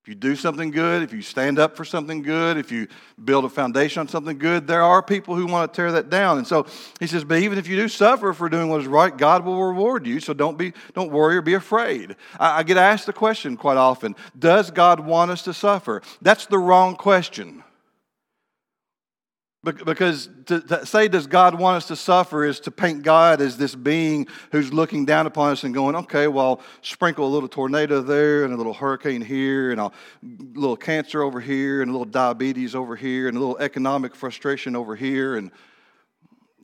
If 0.08 0.12
you 0.12 0.16
do 0.16 0.38
something 0.38 0.72
good, 0.72 1.04
if 1.04 1.12
you 1.12 1.22
stand 1.22 1.60
up 1.60 1.76
for 1.76 1.84
something 1.84 2.22
good, 2.22 2.56
if 2.56 2.72
you 2.72 2.88
build 3.26 3.44
a 3.44 3.50
foundation 3.50 4.00
on 4.00 4.08
something 4.08 4.38
good, 4.38 4.66
there 4.66 4.82
are 4.82 5.04
people 5.04 5.36
who 5.36 5.46
want 5.46 5.74
to 5.74 5.76
tear 5.76 5.92
that 5.92 6.10
down. 6.10 6.38
And 6.38 6.48
so 6.48 6.66
he 7.02 7.08
says, 7.08 7.26
but 7.26 7.40
even 7.40 7.58
if 7.58 7.68
you 7.68 7.76
do 7.76 7.90
suffer 7.90 8.32
for 8.32 8.48
doing 8.48 8.70
what 8.70 8.80
is 8.80 8.88
right, 8.88 9.18
God 9.18 9.44
will 9.44 9.62
reward 9.62 10.08
you. 10.08 10.22
So 10.22 10.34
don't 10.34 10.58
be, 10.58 10.72
don't 10.94 11.12
worry 11.12 11.36
or 11.36 11.42
be 11.42 11.56
afraid. 11.56 12.16
I, 12.40 12.60
I 12.60 12.64
get 12.64 12.78
asked 12.78 13.06
the 13.06 13.12
question 13.12 13.58
quite 13.58 13.76
often: 13.76 14.16
Does 14.40 14.72
God 14.72 15.02
want 15.02 15.30
us 15.30 15.42
to 15.42 15.54
suffer? 15.54 16.02
That's 16.22 16.46
the 16.46 16.58
wrong 16.58 16.96
question. 16.96 17.66
Because 19.64 20.30
to, 20.46 20.62
to, 20.62 20.86
say, 20.86 21.08
does 21.08 21.28
God 21.28 21.56
want 21.56 21.78
us 21.78 21.88
to 21.88 21.96
suffer, 21.96 22.46
is 22.46 22.60
to 22.62 22.72
paint 22.72 23.04
God 23.04 23.42
as 23.42 23.58
this 23.58 23.76
being 23.76 24.28
who's 24.52 24.72
looking 24.72 25.04
down 25.04 25.26
upon 25.26 25.52
us 25.52 25.64
and 25.64 25.74
going, 25.74 25.96
okay, 25.96 26.28
well, 26.28 26.62
sprinkle 26.82 27.28
a 27.28 27.32
little 27.32 27.50
tornado 27.50 28.02
there 28.02 28.46
and 28.46 28.54
a 28.54 28.56
little 28.56 28.74
hurricane 28.74 29.22
here 29.22 29.72
and 29.72 29.82
a 29.82 29.92
little 30.54 30.78
cancer 30.78 31.22
over 31.22 31.42
here 31.42 31.82
and 31.82 31.90
a 31.90 31.92
little 31.92 32.06
diabetes 32.06 32.76
over 32.76 32.96
here 32.96 33.28
and 33.28 33.36
a 33.36 33.40
little 33.40 33.58
economic 33.58 34.16
frustration 34.16 34.76
over 34.76 34.96
here. 34.96 35.36
And 35.36 35.52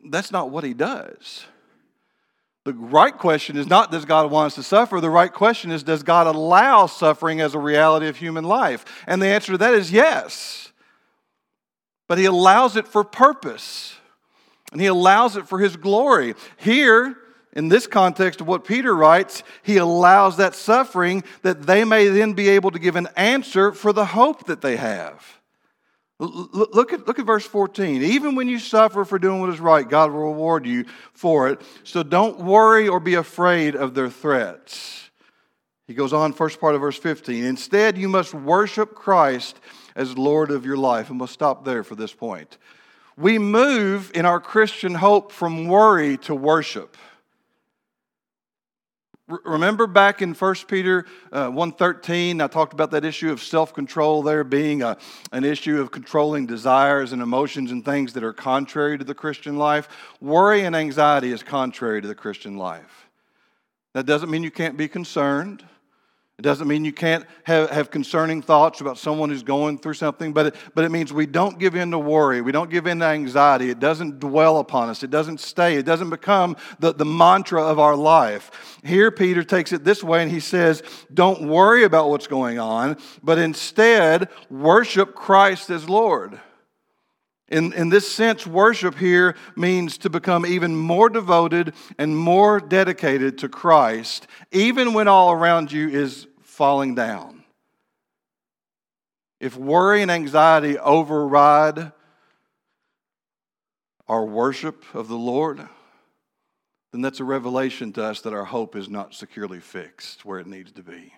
that's 0.09 0.31
not 0.31 0.51
what 0.51 0.63
He 0.63 0.73
does. 0.73 1.45
The 2.65 2.73
right 2.73 3.17
question 3.17 3.57
is 3.57 3.67
not 3.67 3.91
does 3.91 4.05
God 4.05 4.31
want 4.31 4.47
us 4.47 4.55
to 4.55 4.63
suffer? 4.63 5.01
The 5.01 5.09
right 5.09 5.33
question 5.33 5.71
is 5.71 5.83
does 5.83 6.03
God 6.03 6.27
allow 6.27 6.85
suffering 6.85 7.41
as 7.41 7.55
a 7.55 7.59
reality 7.59 8.07
of 8.07 8.15
human 8.15 8.45
life? 8.45 8.85
And 9.05 9.21
the 9.21 9.27
answer 9.27 9.53
to 9.53 9.57
that 9.57 9.73
is 9.73 9.91
yes. 9.91 10.71
But 12.07 12.17
He 12.17 12.25
allows 12.25 12.75
it 12.75 12.87
for 12.87 13.03
purpose, 13.03 13.95
and 14.71 14.81
He 14.81 14.87
allows 14.87 15.35
it 15.35 15.47
for 15.47 15.59
His 15.59 15.75
glory. 15.75 16.35
Here, 16.57 17.15
in 17.55 17.69
this 17.69 17.85
context 17.85 18.41
of 18.41 18.47
what 18.47 18.65
Peter 18.65 18.95
writes, 18.95 19.43
he 19.61 19.77
allows 19.77 20.37
that 20.37 20.55
suffering 20.55 21.23
that 21.43 21.63
they 21.63 21.83
may 21.83 22.07
then 22.07 22.33
be 22.33 22.49
able 22.49 22.71
to 22.71 22.79
give 22.79 22.95
an 22.95 23.07
answer 23.15 23.71
for 23.71 23.93
the 23.93 24.05
hope 24.05 24.47
that 24.47 24.61
they 24.61 24.75
have. 24.75 25.39
Look 26.19 26.93
at, 26.93 27.05
look 27.05 27.19
at 27.19 27.25
verse 27.25 27.45
14. 27.45 28.01
Even 28.01 28.35
when 28.35 28.47
you 28.47 28.57
suffer 28.57 29.03
for 29.03 29.19
doing 29.19 29.39
what 29.41 29.49
is 29.49 29.59
right, 29.59 29.87
God 29.87 30.11
will 30.11 30.31
reward 30.31 30.65
you 30.65 30.85
for 31.13 31.49
it. 31.49 31.61
So 31.83 32.01
don't 32.01 32.39
worry 32.39 32.87
or 32.87 32.99
be 32.99 33.15
afraid 33.15 33.75
of 33.75 33.93
their 33.93 34.09
threats. 34.09 35.11
He 35.85 35.93
goes 35.93 36.13
on, 36.13 36.31
first 36.33 36.61
part 36.61 36.75
of 36.75 36.81
verse 36.81 36.97
15. 36.97 37.43
Instead, 37.43 37.97
you 37.97 38.07
must 38.07 38.33
worship 38.33 38.95
Christ 38.95 39.59
as 39.95 40.17
Lord 40.17 40.51
of 40.51 40.65
your 40.65 40.77
life. 40.77 41.09
And 41.09 41.19
we'll 41.19 41.27
stop 41.27 41.65
there 41.65 41.83
for 41.83 41.95
this 41.95 42.13
point. 42.13 42.57
We 43.17 43.37
move 43.37 44.11
in 44.15 44.25
our 44.25 44.39
Christian 44.39 44.95
hope 44.95 45.31
from 45.31 45.67
worry 45.67 46.17
to 46.19 46.33
worship. 46.33 46.97
Remember 49.27 49.87
back 49.87 50.21
in 50.21 50.33
1 50.33 50.55
Peter 50.67 51.05
uh, 51.31 51.49
1.13, 51.49 52.43
I 52.43 52.47
talked 52.47 52.73
about 52.73 52.91
that 52.91 53.05
issue 53.05 53.31
of 53.31 53.41
self-control 53.41 54.23
there 54.23 54.43
being 54.43 54.81
a, 54.81 54.97
an 55.31 55.45
issue 55.45 55.79
of 55.79 55.91
controlling 55.91 56.45
desires 56.45 57.13
and 57.13 57.21
emotions 57.21 57.71
and 57.71 57.85
things 57.85 58.13
that 58.13 58.23
are 58.23 58.33
contrary 58.33 58.97
to 58.97 59.05
the 59.05 59.13
Christian 59.15 59.57
life. 59.57 59.87
Worry 60.19 60.65
and 60.65 60.75
anxiety 60.75 61.31
is 61.31 61.41
contrary 61.41 62.01
to 62.01 62.07
the 62.07 62.15
Christian 62.15 62.57
life. 62.57 63.07
That 63.93 64.05
doesn't 64.05 64.29
mean 64.29 64.43
you 64.43 64.51
can't 64.51 64.75
be 64.75 64.89
concerned. 64.89 65.63
It 66.39 66.41
doesn't 66.41 66.67
mean 66.67 66.83
you 66.83 66.91
can't 66.91 67.25
have, 67.43 67.69
have 67.69 67.91
concerning 67.91 68.41
thoughts 68.41 68.81
about 68.81 68.97
someone 68.97 69.29
who's 69.29 69.43
going 69.43 69.77
through 69.77 69.93
something, 69.93 70.33
but 70.33 70.47
it, 70.47 70.55
but 70.73 70.83
it 70.83 70.89
means 70.89 71.13
we 71.13 71.27
don't 71.27 71.59
give 71.59 71.75
in 71.75 71.91
to 71.91 71.99
worry. 71.99 72.41
We 72.41 72.51
don't 72.51 72.71
give 72.71 72.87
in 72.87 72.99
to 72.99 73.05
anxiety. 73.05 73.69
It 73.69 73.79
doesn't 73.79 74.19
dwell 74.19 74.57
upon 74.57 74.89
us. 74.89 75.03
It 75.03 75.11
doesn't 75.11 75.41
stay. 75.41 75.75
It 75.75 75.85
doesn't 75.85 76.09
become 76.09 76.57
the, 76.79 76.91
the 76.91 77.05
mantra 77.05 77.63
of 77.63 77.77
our 77.77 77.95
life. 77.95 78.79
Here, 78.83 79.11
Peter 79.11 79.43
takes 79.43 79.73
it 79.73 79.83
this 79.83 80.03
way 80.03 80.23
and 80.23 80.31
he 80.31 80.39
says, 80.39 80.81
Don't 81.13 81.47
worry 81.47 81.83
about 81.83 82.09
what's 82.09 82.27
going 82.27 82.57
on, 82.57 82.97
but 83.21 83.37
instead 83.37 84.27
worship 84.49 85.13
Christ 85.13 85.69
as 85.69 85.87
Lord. 85.87 86.39
In, 87.53 87.71
in 87.73 87.89
this 87.89 88.11
sense, 88.11 88.47
worship 88.47 88.95
here 88.95 89.35
means 89.55 89.99
to 89.99 90.09
become 90.09 90.43
even 90.43 90.75
more 90.75 91.07
devoted 91.07 91.75
and 91.99 92.17
more 92.17 92.59
dedicated 92.59 93.37
to 93.37 93.47
Christ, 93.47 94.25
even 94.51 94.95
when 94.95 95.07
all 95.07 95.31
around 95.31 95.71
you 95.71 95.87
is 95.87 96.25
falling 96.41 96.95
down. 96.95 97.43
If 99.39 99.55
worry 99.55 100.01
and 100.01 100.09
anxiety 100.09 100.79
override 100.79 101.91
our 104.07 104.25
worship 104.25 104.83
of 104.95 105.07
the 105.07 105.15
Lord, 105.15 105.61
then 106.91 107.01
that's 107.01 107.19
a 107.19 107.23
revelation 107.23 107.93
to 107.93 108.03
us 108.03 108.21
that 108.21 108.33
our 108.33 108.45
hope 108.45 108.75
is 108.75 108.89
not 108.89 109.13
securely 109.13 109.59
fixed 109.59 110.25
where 110.25 110.39
it 110.39 110.47
needs 110.47 110.71
to 110.71 110.81
be. 110.81 111.13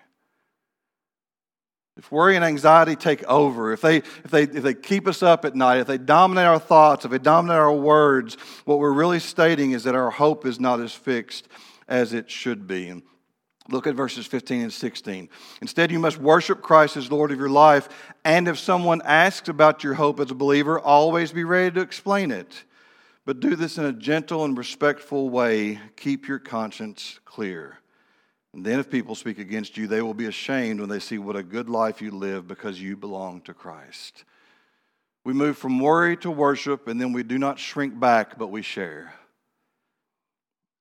If 1.97 2.11
worry 2.11 2.35
and 2.35 2.43
anxiety 2.43 2.97
take 2.97 3.23
over, 3.23 3.71
if 3.71 3.79
they, 3.79 3.97
if, 3.97 4.29
they, 4.29 4.43
if 4.43 4.63
they 4.63 4.73
keep 4.73 5.07
us 5.07 5.23
up 5.23 5.45
at 5.45 5.55
night, 5.55 5.79
if 5.79 5.87
they 5.87 5.97
dominate 5.97 6.45
our 6.45 6.59
thoughts, 6.59 7.05
if 7.05 7.11
they 7.11 7.19
dominate 7.19 7.57
our 7.57 7.73
words, 7.73 8.35
what 8.65 8.79
we're 8.79 8.91
really 8.91 9.19
stating 9.19 9.71
is 9.71 9.85
that 9.85 9.95
our 9.95 10.11
hope 10.11 10.45
is 10.45 10.59
not 10.59 10.81
as 10.81 10.93
fixed 10.93 11.47
as 11.87 12.11
it 12.11 12.29
should 12.29 12.67
be. 12.67 12.89
And 12.89 13.01
look 13.69 13.87
at 13.87 13.95
verses 13.95 14.27
15 14.27 14.63
and 14.63 14.73
16. 14.73 15.29
Instead, 15.61 15.89
you 15.89 15.99
must 15.99 16.17
worship 16.17 16.61
Christ 16.61 16.97
as 16.97 17.09
Lord 17.09 17.31
of 17.31 17.39
your 17.39 17.49
life. 17.49 17.87
And 18.25 18.49
if 18.49 18.59
someone 18.59 19.01
asks 19.05 19.47
about 19.47 19.81
your 19.81 19.93
hope 19.93 20.19
as 20.19 20.31
a 20.31 20.35
believer, 20.35 20.77
always 20.77 21.31
be 21.31 21.45
ready 21.45 21.73
to 21.75 21.81
explain 21.81 22.29
it. 22.29 22.65
But 23.25 23.39
do 23.39 23.55
this 23.55 23.77
in 23.77 23.85
a 23.85 23.93
gentle 23.93 24.43
and 24.43 24.57
respectful 24.57 25.29
way. 25.29 25.79
Keep 25.95 26.27
your 26.27 26.39
conscience 26.39 27.21
clear. 27.23 27.79
And 28.55 28.65
then, 28.65 28.79
if 28.79 28.89
people 28.89 29.15
speak 29.15 29.37
against 29.37 29.75
you, 29.75 29.85
they 29.85 30.01
will 30.01 30.13
be 30.13 30.27
ashamed 30.27 30.79
when 30.79 30.87
they 30.87 30.99
see 30.99 31.17
what 31.17 31.35
a 31.35 31.43
good 31.43 31.69
life 31.69 32.01
you 32.01 32.09
live 32.11 32.47
because 32.47 32.81
you 32.81 32.95
belong 32.95 33.41
to 33.41 33.53
Christ. 33.53 34.23
We 35.25 35.33
move 35.33 35.57
from 35.57 35.77
worry 35.79 36.15
to 36.17 36.31
worship, 36.31 36.87
and 36.87 36.99
then 36.99 37.11
we 37.11 37.23
do 37.23 37.37
not 37.37 37.59
shrink 37.59 37.99
back, 37.99 38.37
but 38.37 38.47
we 38.47 38.61
share. 38.61 39.13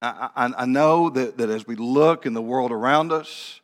I, 0.01 0.29
I, 0.37 0.53
I 0.59 0.67
know 0.67 1.11
that, 1.11 1.37
that 1.39 1.51
as 1.51 1.67
we 1.67 1.75
look 1.75 2.27
in 2.27 2.33
the 2.33 2.41
world 2.41 2.71
around 2.71 3.11
us, 3.11 3.61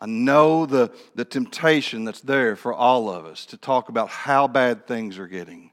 I 0.00 0.06
know 0.06 0.64
the, 0.64 0.90
the 1.14 1.26
temptation 1.26 2.04
that's 2.04 2.22
there 2.22 2.56
for 2.56 2.72
all 2.72 3.10
of 3.10 3.26
us 3.26 3.44
to 3.46 3.58
talk 3.58 3.90
about 3.90 4.08
how 4.08 4.48
bad 4.48 4.86
things 4.86 5.18
are 5.18 5.28
getting 5.28 5.72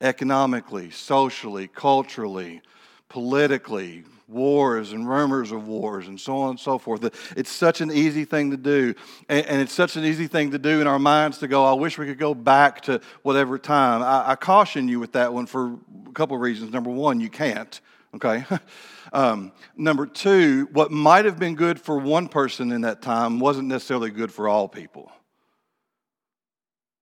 economically, 0.00 0.90
socially, 0.90 1.68
culturally, 1.68 2.62
politically, 3.10 4.04
wars 4.30 4.92
and 4.92 5.08
rumors 5.08 5.52
of 5.52 5.66
wars 5.66 6.08
and 6.08 6.18
so 6.20 6.38
on 6.38 6.50
and 6.50 6.60
so 6.60 6.78
forth. 6.78 7.04
It's 7.36 7.50
such 7.50 7.80
an 7.80 7.90
easy 7.90 8.24
thing 8.24 8.50
to 8.50 8.56
do. 8.56 8.94
And, 9.28 9.60
it's 9.60 9.72
such 9.72 9.96
an 9.96 10.04
easy 10.04 10.26
thing 10.26 10.50
to 10.52 10.58
do 10.58 10.80
in 10.80 10.86
our 10.86 10.98
minds 10.98 11.38
to 11.38 11.48
go, 11.48 11.64
I 11.64 11.72
wish 11.72 11.98
we 11.98 12.06
could 12.06 12.18
go 12.18 12.34
back 12.34 12.82
to 12.82 13.00
whatever 13.22 13.58
time. 13.58 14.02
I, 14.02 14.34
caution 14.36 14.88
you 14.88 15.00
with 15.00 15.12
that 15.12 15.32
one 15.32 15.46
for 15.46 15.78
a 16.08 16.12
couple 16.12 16.36
of 16.36 16.42
reasons. 16.42 16.72
Number 16.72 16.90
one, 16.90 17.20
you 17.20 17.28
can't, 17.28 17.80
okay? 18.14 18.44
um, 19.12 19.52
number 19.76 20.06
two, 20.06 20.68
what 20.72 20.90
might 20.90 21.24
have 21.24 21.38
been 21.38 21.54
good 21.54 21.80
for 21.80 21.98
one 21.98 22.28
person 22.28 22.72
in 22.72 22.82
that 22.82 23.02
time 23.02 23.40
wasn't 23.40 23.68
necessarily 23.68 24.10
good 24.10 24.32
for 24.32 24.48
all 24.48 24.68
people. 24.68 25.10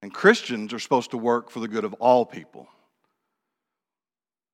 And 0.02 0.14
Christians 0.14 0.72
are 0.72 0.78
supposed 0.78 1.10
to 1.10 1.18
work 1.18 1.50
for 1.50 1.60
the 1.60 1.68
good 1.68 1.84
of 1.84 1.92
all 1.94 2.24
people. 2.24 2.68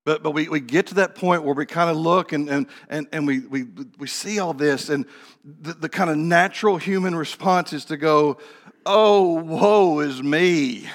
But, 0.04 0.22
but 0.22 0.32
we, 0.32 0.48
we 0.48 0.60
get 0.60 0.88
to 0.88 0.94
that 0.94 1.14
point 1.14 1.44
where 1.44 1.54
we 1.54 1.64
kind 1.64 1.88
of 1.88 1.96
look 1.96 2.32
and, 2.32 2.48
and, 2.50 2.66
and, 2.90 3.06
and 3.10 3.26
we, 3.26 3.40
we, 3.40 3.64
we 3.98 4.06
see 4.06 4.38
all 4.38 4.52
this, 4.52 4.90
and 4.90 5.06
the, 5.42 5.72
the 5.72 5.88
kind 5.88 6.10
of 6.10 6.18
natural 6.18 6.76
human 6.76 7.16
response 7.16 7.72
is 7.72 7.86
to 7.86 7.96
go, 7.96 8.38
Oh, 8.84 9.40
woe 9.40 10.00
is 10.00 10.22
me. 10.22 10.88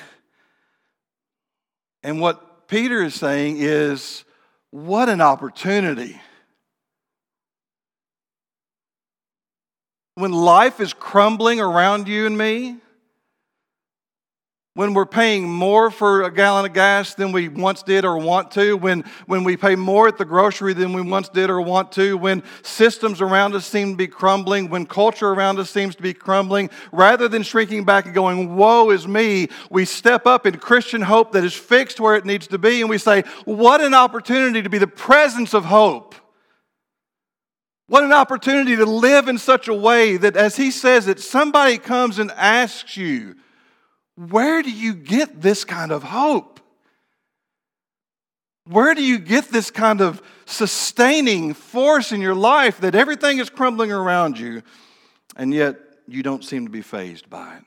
And 2.03 2.21
what 2.21 2.67
Peter 2.67 3.01
is 3.01 3.15
saying 3.15 3.57
is, 3.57 4.25
What 4.69 5.09
an 5.09 5.21
opportunity. 5.21 6.21
When 10.13 10.31
life 10.33 10.79
is 10.79 10.93
crumbling 10.93 11.59
around 11.59 12.07
you 12.07 12.27
and 12.27 12.37
me, 12.37 12.77
when 14.75 14.93
we're 14.93 15.05
paying 15.05 15.49
more 15.49 15.89
for 15.89 16.23
a 16.23 16.31
gallon 16.31 16.63
of 16.63 16.73
gas 16.73 17.15
than 17.15 17.31
we 17.31 17.49
once 17.49 17.81
did 17.81 18.05
or 18.05 18.17
want 18.17 18.51
to, 18.51 18.77
when, 18.77 19.03
when 19.25 19.43
we 19.43 19.57
pay 19.57 19.75
more 19.75 20.07
at 20.07 20.17
the 20.17 20.25
grocery 20.25 20.73
than 20.73 20.93
we 20.93 21.01
once 21.01 21.27
did 21.27 21.49
or 21.49 21.59
want 21.59 21.91
to, 21.91 22.15
when 22.17 22.43
systems 22.61 23.19
around 23.19 23.55
us 23.55 23.65
seem 23.65 23.91
to 23.91 23.97
be 23.97 24.07
crumbling, 24.07 24.69
when 24.69 24.85
culture 24.85 25.29
around 25.29 25.57
us 25.57 25.71
seems 25.71 25.95
to 25.95 26.03
be 26.03 26.13
crumbling, 26.13 26.69
rather 26.91 27.27
than 27.27 27.41
shrinking 27.41 27.83
back 27.83 28.05
and 28.05 28.13
going, 28.13 28.55
Woe 28.55 28.91
is 28.91 29.07
me, 29.07 29.49
we 29.71 29.85
step 29.85 30.27
up 30.27 30.45
in 30.45 30.57
Christian 30.57 31.01
hope 31.01 31.31
that 31.31 31.43
is 31.43 31.55
fixed 31.55 31.99
where 31.99 32.15
it 32.15 32.25
needs 32.25 32.47
to 32.47 32.59
be, 32.59 32.81
and 32.81 32.89
we 32.89 32.99
say, 32.99 33.23
What 33.45 33.81
an 33.81 33.95
opportunity 33.95 34.61
to 34.61 34.69
be 34.69 34.77
the 34.77 34.87
presence 34.87 35.55
of 35.55 35.65
hope. 35.65 36.13
What 37.87 38.03
an 38.03 38.13
opportunity 38.13 38.75
to 38.75 38.85
live 38.85 39.27
in 39.27 39.39
such 39.39 39.67
a 39.67 39.73
way 39.73 40.15
that, 40.17 40.35
as 40.37 40.57
he 40.57 40.69
says 40.69 41.07
it, 41.07 41.19
somebody 41.19 41.79
comes 41.79 42.19
and 42.19 42.29
asks 42.31 42.95
you, 42.95 43.35
where 44.27 44.61
do 44.61 44.69
you 44.69 44.93
get 44.93 45.41
this 45.41 45.63
kind 45.63 45.93
of 45.93 46.03
hope? 46.03 46.59
Where 48.65 48.93
do 48.93 49.01
you 49.01 49.17
get 49.17 49.45
this 49.45 49.71
kind 49.71 50.01
of 50.01 50.21
sustaining 50.45 51.53
force 51.53 52.11
in 52.11 52.19
your 52.19 52.35
life 52.35 52.81
that 52.81 52.95
everything 52.95 53.39
is 53.39 53.49
crumbling 53.49 53.93
around 53.93 54.37
you 54.37 54.61
and 55.37 55.53
yet 55.53 55.77
you 56.05 56.21
don't 56.21 56.43
seem 56.43 56.65
to 56.65 56.71
be 56.71 56.81
fazed 56.81 57.29
by 57.29 57.55
it? 57.55 57.63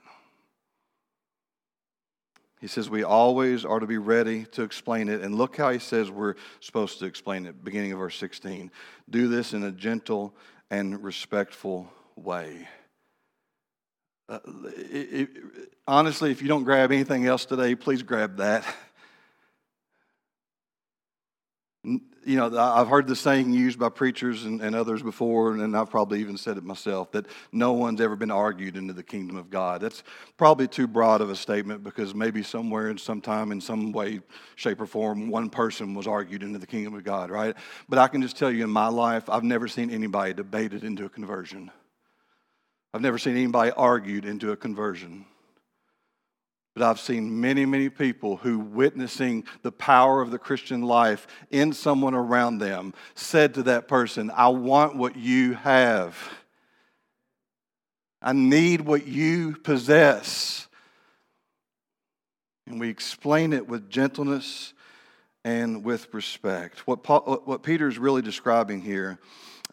He 2.61 2.67
says 2.67 2.87
we 2.87 3.03
always 3.03 3.65
are 3.65 3.79
to 3.79 3.87
be 3.87 3.97
ready 3.97 4.45
to 4.51 4.61
explain 4.61 5.09
it. 5.09 5.21
And 5.21 5.35
look 5.35 5.57
how 5.57 5.71
he 5.71 5.79
says 5.79 6.11
we're 6.11 6.35
supposed 6.59 6.99
to 6.99 7.05
explain 7.05 7.47
it, 7.47 7.63
beginning 7.63 7.93
of 7.93 7.99
verse 7.99 8.15
16. 8.17 8.71
Do 9.09 9.27
this 9.27 9.53
in 9.53 9.63
a 9.63 9.71
gentle 9.71 10.35
and 10.69 11.03
respectful 11.03 11.91
way. 12.15 12.67
Uh, 14.29 14.39
it, 14.77 15.13
it, 15.13 15.29
honestly, 15.87 16.31
if 16.31 16.41
you 16.41 16.47
don't 16.47 16.63
grab 16.63 16.91
anything 16.91 17.25
else 17.25 17.45
today, 17.45 17.75
please 17.75 18.03
grab 18.03 18.37
that. 18.37 18.65
you 21.83 22.37
know, 22.37 22.57
I've 22.57 22.87
heard 22.87 23.07
the 23.07 23.15
saying 23.15 23.51
used 23.51 23.77
by 23.77 23.89
preachers 23.89 24.45
and, 24.45 24.61
and, 24.61 24.75
others 24.75 25.03
before, 25.03 25.51
and 25.51 25.75
I've 25.75 25.89
probably 25.89 26.21
even 26.21 26.37
said 26.37 26.57
it 26.57 26.63
myself 26.63 27.11
that 27.11 27.25
no 27.51 27.73
one's 27.73 27.99
ever 27.99 28.15
been 28.15 28.31
argued 28.31 28.77
into 28.77 28.93
the 28.93 29.03
kingdom 29.03 29.35
of 29.35 29.49
God. 29.49 29.81
That's 29.81 30.03
probably 30.37 30.69
too 30.69 30.87
broad 30.87 31.19
of 31.19 31.29
a 31.29 31.35
statement 31.35 31.83
because 31.83 32.15
maybe 32.15 32.41
somewhere 32.41 32.89
in 32.89 32.97
some 32.97 33.19
time, 33.19 33.51
in 33.51 33.59
some 33.59 33.91
way, 33.91 34.21
shape, 34.55 34.79
or 34.79 34.85
form, 34.85 35.29
one 35.29 35.49
person 35.49 35.93
was 35.93 36.07
argued 36.07 36.43
into 36.43 36.59
the 36.59 36.67
kingdom 36.67 36.93
of 36.93 37.03
God, 37.03 37.29
right? 37.29 37.55
But 37.89 37.99
I 37.99 38.07
can 38.07 38.21
just 38.21 38.37
tell 38.37 38.51
you 38.51 38.63
in 38.63 38.69
my 38.69 38.87
life, 38.87 39.29
I've 39.29 39.43
never 39.43 39.67
seen 39.67 39.89
anybody 39.89 40.33
debated 40.33 40.85
into 40.85 41.03
a 41.03 41.09
conversion. 41.09 41.71
I've 42.93 43.01
never 43.01 43.17
seen 43.17 43.35
anybody 43.35 43.71
argued 43.71 44.25
into 44.25 44.51
a 44.51 44.55
conversion. 44.55 45.25
But 46.75 46.83
I've 46.83 46.99
seen 46.99 47.39
many, 47.39 47.65
many 47.65 47.89
people 47.89 48.37
who, 48.37 48.59
witnessing 48.59 49.45
the 49.61 49.71
power 49.71 50.21
of 50.21 50.31
the 50.31 50.39
Christian 50.39 50.81
life 50.81 51.27
in 51.51 51.71
someone 51.71 52.15
around 52.15 52.57
them, 52.57 52.93
said 53.13 53.53
to 53.55 53.63
that 53.63 53.87
person, 53.87 54.31
I 54.31 54.47
want 54.49 54.95
what 54.95 55.15
you 55.15 55.53
have. 55.53 56.17
I 58.21 58.33
need 58.33 58.81
what 58.81 59.05
you 59.05 59.55
possess. 59.57 60.67
And 62.65 62.79
we 62.79 62.89
explain 62.89 63.53
it 63.53 63.67
with 63.67 63.89
gentleness 63.89 64.73
and 65.43 65.83
with 65.83 66.11
respect. 66.13 66.87
What, 66.87 67.03
Paul, 67.03 67.41
what 67.45 67.61
Peter 67.61 67.87
is 67.87 67.99
really 67.99 68.21
describing 68.21 68.81
here, 68.81 69.19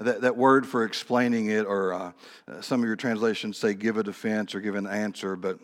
that, 0.01 0.23
that 0.23 0.37
word 0.37 0.67
for 0.67 0.85
explaining 0.85 1.51
it, 1.51 1.67
or 1.67 1.93
uh, 1.93 2.13
some 2.61 2.81
of 2.81 2.87
your 2.87 2.97
translations 2.97 3.59
say 3.59 3.75
give 3.75 3.97
a 3.97 4.03
defense 4.03 4.55
or 4.55 4.61
give 4.61 4.75
an 4.75 4.87
answer, 4.87 5.37
but 5.37 5.59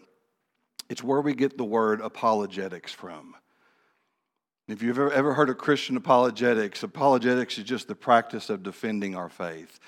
it's 0.88 1.02
where 1.02 1.20
we 1.20 1.34
get 1.34 1.56
the 1.56 1.64
word 1.64 2.00
apologetics 2.00 2.92
from. 2.92 3.34
If 4.68 4.82
you've 4.82 4.98
ever, 4.98 5.12
ever 5.12 5.34
heard 5.34 5.48
of 5.48 5.58
Christian 5.58 5.96
apologetics, 5.96 6.82
apologetics 6.82 7.56
is 7.58 7.64
just 7.64 7.88
the 7.88 7.94
practice 7.94 8.50
of 8.50 8.62
defending 8.62 9.14
our 9.14 9.28
faith. 9.28 9.78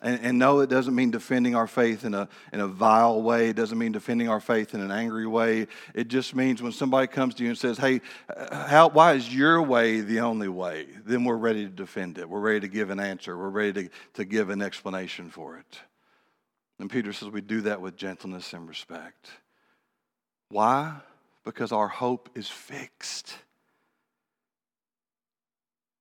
And, 0.00 0.20
and, 0.22 0.38
no, 0.38 0.60
it 0.60 0.70
doesn't 0.70 0.94
mean 0.94 1.10
defending 1.10 1.56
our 1.56 1.66
faith 1.66 2.04
in 2.04 2.14
a, 2.14 2.28
in 2.52 2.60
a 2.60 2.68
vile 2.68 3.20
way. 3.20 3.48
It 3.48 3.56
doesn't 3.56 3.76
mean 3.76 3.90
defending 3.90 4.28
our 4.28 4.38
faith 4.38 4.72
in 4.72 4.80
an 4.80 4.92
angry 4.92 5.26
way. 5.26 5.66
It 5.92 6.06
just 6.06 6.36
means 6.36 6.62
when 6.62 6.70
somebody 6.70 7.08
comes 7.08 7.34
to 7.34 7.42
you 7.42 7.48
and 7.50 7.58
says, 7.58 7.78
Hey, 7.78 8.00
uh, 8.34 8.68
how, 8.68 8.90
why 8.90 9.14
is 9.14 9.34
your 9.34 9.60
way 9.60 10.00
the 10.00 10.20
only 10.20 10.48
way? 10.48 10.86
Then 11.04 11.24
we're 11.24 11.36
ready 11.36 11.64
to 11.64 11.70
defend 11.70 12.18
it. 12.18 12.28
We're 12.28 12.38
ready 12.38 12.60
to 12.60 12.68
give 12.68 12.90
an 12.90 13.00
answer. 13.00 13.36
We're 13.36 13.48
ready 13.48 13.72
to, 13.72 13.90
to 14.14 14.24
give 14.24 14.50
an 14.50 14.62
explanation 14.62 15.30
for 15.30 15.56
it. 15.56 15.80
And 16.78 16.88
Peter 16.88 17.12
says 17.12 17.30
we 17.30 17.40
do 17.40 17.62
that 17.62 17.80
with 17.80 17.96
gentleness 17.96 18.52
and 18.52 18.68
respect. 18.68 19.28
Why? 20.48 20.94
Because 21.44 21.72
our 21.72 21.88
hope 21.88 22.30
is 22.36 22.48
fixed. 22.48 23.36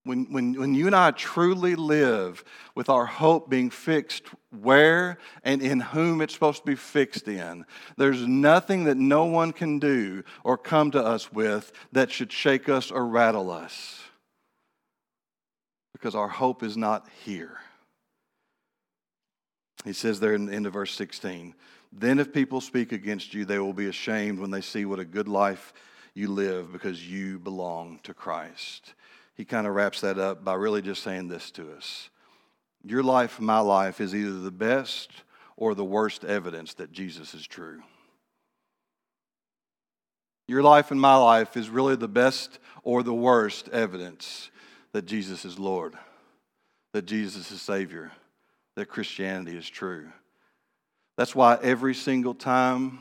When, 0.08 0.32
when, 0.32 0.54
when 0.54 0.74
you 0.74 0.88
and 0.88 0.96
I 0.96 1.12
truly 1.12 1.76
live 1.76 2.44
with 2.76 2.90
our 2.90 3.06
hope 3.06 3.50
being 3.50 3.70
fixed 3.70 4.24
where 4.62 5.18
and 5.44 5.62
in 5.62 5.80
whom 5.80 6.22
it's 6.22 6.34
supposed 6.34 6.62
to 6.62 6.66
be 6.66 6.76
fixed 6.76 7.28
in, 7.28 7.66
there's 7.98 8.26
nothing 8.26 8.86
that 8.86 8.98
no 8.98 9.26
one 9.26 9.52
can 9.52 9.80
do 9.80 10.24
or 10.44 10.58
come 10.58 10.92
to 10.92 11.04
us 11.04 11.32
with 11.32 11.72
that 11.92 12.12
should 12.12 12.32
shake 12.32 12.70
us 12.70 12.90
or 12.90 13.06
rattle 13.06 13.52
us. 13.52 14.02
Because 15.94 16.16
our 16.16 16.30
hope 16.30 16.64
is 16.64 16.78
not 16.78 17.08
here. 17.26 17.58
He 19.86 19.94
says 19.94 20.20
there 20.20 20.34
in 20.34 20.48
the 20.48 20.54
end 20.54 20.66
of 20.66 20.74
verse 20.74 20.94
16 20.94 21.54
then, 21.92 22.20
if 22.20 22.34
people 22.34 22.62
speak 22.62 22.92
against 22.92 23.34
you, 23.34 23.46
they 23.46 23.60
will 23.60 23.74
be 23.74 23.88
ashamed 23.88 24.40
when 24.40 24.52
they 24.52 24.62
see 24.62 24.86
what 24.86 25.00
a 25.00 25.06
good 25.06 25.28
life 25.28 25.74
you 26.14 26.30
live 26.30 26.72
because 26.72 27.08
you 27.08 27.40
belong 27.40 28.00
to 28.04 28.14
Christ. 28.14 28.94
He 29.38 29.46
kind 29.46 29.68
of 29.68 29.76
wraps 29.76 30.02
that 30.02 30.18
up 30.18 30.44
by 30.44 30.56
really 30.56 30.82
just 30.82 31.04
saying 31.04 31.28
this 31.28 31.52
to 31.52 31.72
us 31.74 32.10
Your 32.84 33.04
life, 33.04 33.40
my 33.40 33.60
life, 33.60 34.02
is 34.02 34.14
either 34.14 34.40
the 34.40 34.52
best 34.52 35.12
or 35.56 35.76
the 35.76 35.86
worst 35.86 36.26
evidence 36.26 36.74
that 36.76 36.92
Jesus 36.92 37.34
is 37.34 37.46
true. 37.46 37.82
Your 40.48 40.64
life 40.64 40.92
and 40.92 41.00
my 41.00 41.16
life 41.16 41.58
is 41.58 41.70
really 41.70 41.96
the 41.96 42.08
best 42.08 42.60
or 42.84 43.04
the 43.04 43.14
worst 43.14 43.68
evidence 43.70 44.50
that 44.94 45.06
Jesus 45.06 45.44
is 45.46 45.60
Lord, 45.60 45.94
that 46.94 47.06
Jesus 47.06 47.52
is 47.52 47.62
Savior, 47.62 48.12
that 48.76 48.86
Christianity 48.86 49.58
is 49.58 49.70
true. 49.70 50.08
That's 51.18 51.36
why 51.36 51.58
every 51.62 51.94
single 51.94 52.34
time 52.34 53.00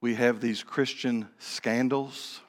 we 0.00 0.14
have 0.14 0.40
these 0.40 0.62
Christian 0.62 1.28
scandals, 1.38 2.40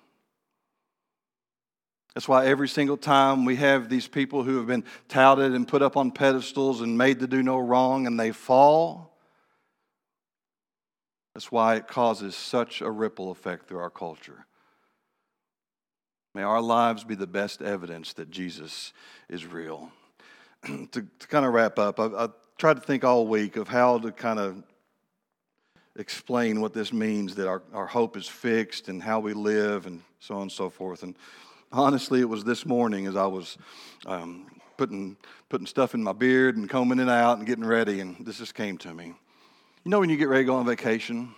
that's 2.13 2.27
why 2.27 2.45
every 2.45 2.67
single 2.67 2.97
time 2.97 3.45
we 3.45 3.55
have 3.57 3.89
these 3.89 4.07
people 4.07 4.43
who 4.43 4.57
have 4.57 4.67
been 4.67 4.83
touted 5.07 5.53
and 5.53 5.67
put 5.67 5.81
up 5.81 5.95
on 5.95 6.11
pedestals 6.11 6.81
and 6.81 6.97
made 6.97 7.19
to 7.19 7.27
do 7.27 7.43
no 7.43 7.57
wrong 7.57 8.07
and 8.07 8.19
they 8.19 8.31
fall, 8.31 9.17
that's 11.33 11.51
why 11.51 11.75
it 11.75 11.87
causes 11.87 12.35
such 12.35 12.81
a 12.81 12.89
ripple 12.89 13.31
effect 13.31 13.67
through 13.67 13.79
our 13.79 13.89
culture. 13.89 14.45
May 16.33 16.43
our 16.43 16.61
lives 16.61 17.03
be 17.03 17.15
the 17.15 17.27
best 17.27 17.61
evidence 17.61 18.13
that 18.13 18.29
Jesus 18.29 18.93
is 19.29 19.45
real. 19.45 19.91
to, 20.65 20.87
to, 20.87 21.27
kind 21.27 21.45
of 21.45 21.53
wrap 21.53 21.79
up, 21.79 21.99
I, 21.99 22.05
I 22.05 22.27
tried 22.57 22.75
to 22.75 22.81
think 22.81 23.03
all 23.03 23.27
week 23.27 23.55
of 23.55 23.67
how 23.67 23.99
to 23.99 24.11
kind 24.11 24.39
of 24.39 24.63
explain 25.95 26.61
what 26.61 26.73
this 26.73 26.91
means 26.91 27.35
that 27.35 27.47
our, 27.47 27.61
our 27.73 27.87
hope 27.87 28.17
is 28.17 28.27
fixed 28.27 28.89
and 28.89 29.01
how 29.01 29.19
we 29.19 29.33
live 29.33 29.85
and 29.85 30.01
so 30.19 30.35
on 30.35 30.43
and 30.43 30.51
so 30.51 30.69
forth. 30.69 31.03
And 31.03 31.15
honestly, 31.71 32.19
it 32.21 32.29
was 32.29 32.43
this 32.43 32.65
morning 32.65 33.07
as 33.07 33.15
I 33.15 33.25
was 33.27 33.57
um, 34.05 34.47
putting, 34.77 35.17
putting 35.49 35.67
stuff 35.67 35.93
in 35.93 36.03
my 36.03 36.13
beard 36.13 36.57
and 36.57 36.69
combing 36.69 36.99
it 36.99 37.09
out 37.09 37.37
and 37.37 37.47
getting 37.47 37.65
ready, 37.65 37.99
and 37.99 38.25
this 38.25 38.37
just 38.37 38.55
came 38.55 38.77
to 38.79 38.93
me. 38.93 39.13
You 39.83 39.91
know, 39.91 39.99
when 39.99 40.09
you 40.09 40.17
get 40.17 40.29
ready 40.29 40.43
to 40.43 40.47
go 40.47 40.55
on 40.55 40.65
vacation, 40.65 41.33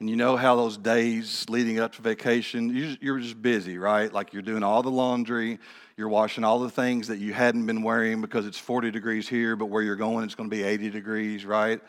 and 0.00 0.10
you 0.10 0.16
know 0.16 0.36
how 0.36 0.56
those 0.56 0.76
days 0.76 1.46
leading 1.48 1.78
up 1.78 1.94
to 1.94 2.02
vacation, 2.02 2.98
you're 3.00 3.20
just 3.20 3.40
busy, 3.40 3.78
right? 3.78 4.12
Like 4.12 4.32
you're 4.32 4.42
doing 4.42 4.64
all 4.64 4.82
the 4.82 4.90
laundry, 4.90 5.60
you're 5.96 6.08
washing 6.08 6.42
all 6.42 6.58
the 6.58 6.70
things 6.70 7.06
that 7.08 7.18
you 7.18 7.32
hadn't 7.32 7.66
been 7.66 7.82
wearing 7.82 8.20
because 8.20 8.44
it's 8.44 8.58
40 8.58 8.90
degrees 8.90 9.28
here, 9.28 9.54
but 9.54 9.66
where 9.66 9.82
you're 9.82 9.96
going, 9.96 10.24
it's 10.24 10.34
going 10.34 10.50
to 10.50 10.56
be 10.56 10.64
80 10.64 10.90
degrees, 10.90 11.44
right? 11.44 11.80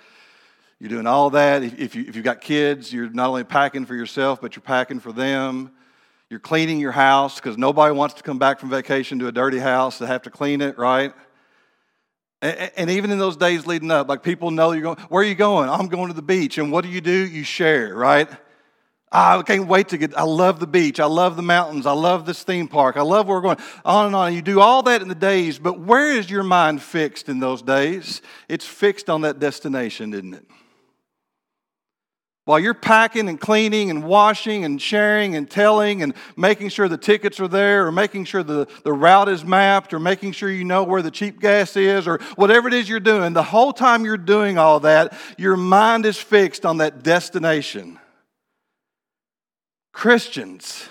You're 0.80 0.90
doing 0.90 1.08
all 1.08 1.32
that. 1.32 1.64
If, 1.64 1.96
you, 1.96 2.06
if 2.08 2.16
you've 2.16 2.26
got 2.26 2.42
kids, 2.42 2.94
you're 2.94 3.10
not 3.10 3.30
only 3.30 3.44
packing 3.44 3.86
for 3.86 3.96
yourself, 3.96 4.40
but 4.42 4.56
you're 4.56 4.62
packing 4.62 5.00
for 5.00 5.12
them. 5.12 5.72
You're 6.30 6.40
cleaning 6.40 6.80
your 6.80 6.92
house 6.92 7.36
because 7.36 7.58
nobody 7.58 7.94
wants 7.94 8.16
to 8.16 8.24
come 8.24 8.40
back 8.40 8.60
from 8.60 8.70
vacation 8.70 9.20
to 9.20 9.28
a 9.28 9.32
dirty 9.32 9.60
house 9.60 10.00
to 10.00 10.08
have 10.08 10.24
to 10.24 10.30
clean 10.30 10.62
it, 10.62 10.78
right? 10.78 11.14
And 12.42 12.90
even 12.90 13.12
in 13.12 13.20
those 13.20 13.38
days 13.38 13.66
leading 13.66 13.92
up, 13.92 14.10
like 14.10 14.22
people 14.22 14.52
know 14.52 14.72
you're 14.72 14.82
going, 14.82 14.98
where 15.10 15.22
are 15.22 15.26
you 15.26 15.36
going? 15.36 15.70
I'm 15.70 15.88
going 15.88 16.08
to 16.10 16.14
the 16.14 16.22
beach. 16.22 16.58
And 16.58 16.72
what 16.72 16.84
do 16.84 16.90
you 16.90 17.00
do? 17.00 17.12
You 17.12 17.44
share, 17.44 17.96
right? 17.96 18.28
Ah, 19.14 19.38
I 19.38 19.44
can't 19.44 19.68
wait 19.68 19.90
to 19.90 19.98
get, 19.98 20.18
I 20.18 20.24
love 20.24 20.60
the 20.60 20.68
beach. 20.68 21.00
I 21.00 21.06
love 21.06 21.36
the 21.36 21.44
mountains. 21.44 21.86
I 21.86 21.92
love 21.92 22.26
this 22.26 22.42
theme 22.44 22.68
park. 22.68 22.98
I 22.98 23.04
love 23.04 23.28
where 23.28 23.38
we're 23.38 23.44
going. 23.44 23.60
On 23.86 24.08
and 24.08 24.16
on. 24.16 24.34
You 24.34 24.42
do 24.42 24.60
all 24.60 24.82
that 24.84 25.04
in 25.04 25.08
the 25.08 25.16
days, 25.16 25.60
but 25.60 25.80
where 25.80 26.12
is 26.12 26.30
your 26.30 26.44
mind 26.44 26.82
fixed 26.82 27.30
in 27.30 27.40
those 27.40 27.62
days? 27.62 28.24
It's 28.50 28.66
fixed 28.66 29.10
on 29.10 29.22
that 29.22 29.40
destination, 29.40 30.14
isn't 30.14 30.34
it? 30.34 30.46
While 32.46 32.60
you're 32.60 32.74
packing 32.74 33.30
and 33.30 33.40
cleaning 33.40 33.90
and 33.90 34.04
washing 34.04 34.66
and 34.66 34.82
sharing 34.82 35.36
and 35.36 35.50
telling 35.50 36.04
and 36.04 36.14
making 36.36 36.70
sure 36.70 36.90
the 36.90 36.98
tickets 36.98 37.40
are 37.40 37.48
there 37.48 37.88
or 37.88 37.92
making 37.92 38.26
sure 38.26 38.44
the, 38.44 38.68
the 38.84 38.92
route 38.92 39.30
is 39.30 39.46
mapped 39.46 39.94
or 39.94 40.00
making 40.00 40.34
sure 40.34 40.52
you 40.52 40.66
know 40.66 40.84
where 40.84 41.02
the 41.02 41.12
cheap 41.12 41.40
gas 41.40 41.78
is 41.78 42.06
or 42.06 42.20
whatever 42.36 42.68
it 42.68 42.74
is 42.74 42.90
you're 42.90 43.00
doing, 43.00 43.32
the 43.32 43.44
whole 43.44 43.72
time 43.72 44.04
you're 44.04 44.18
doing 44.18 44.58
all 44.58 44.82
that, 44.82 45.18
your 45.38 45.56
mind 45.56 46.06
is 46.06 46.18
fixed 46.18 46.66
on 46.66 46.78
that 46.78 47.02
destination. 47.02 47.98
Christians, 49.94 50.90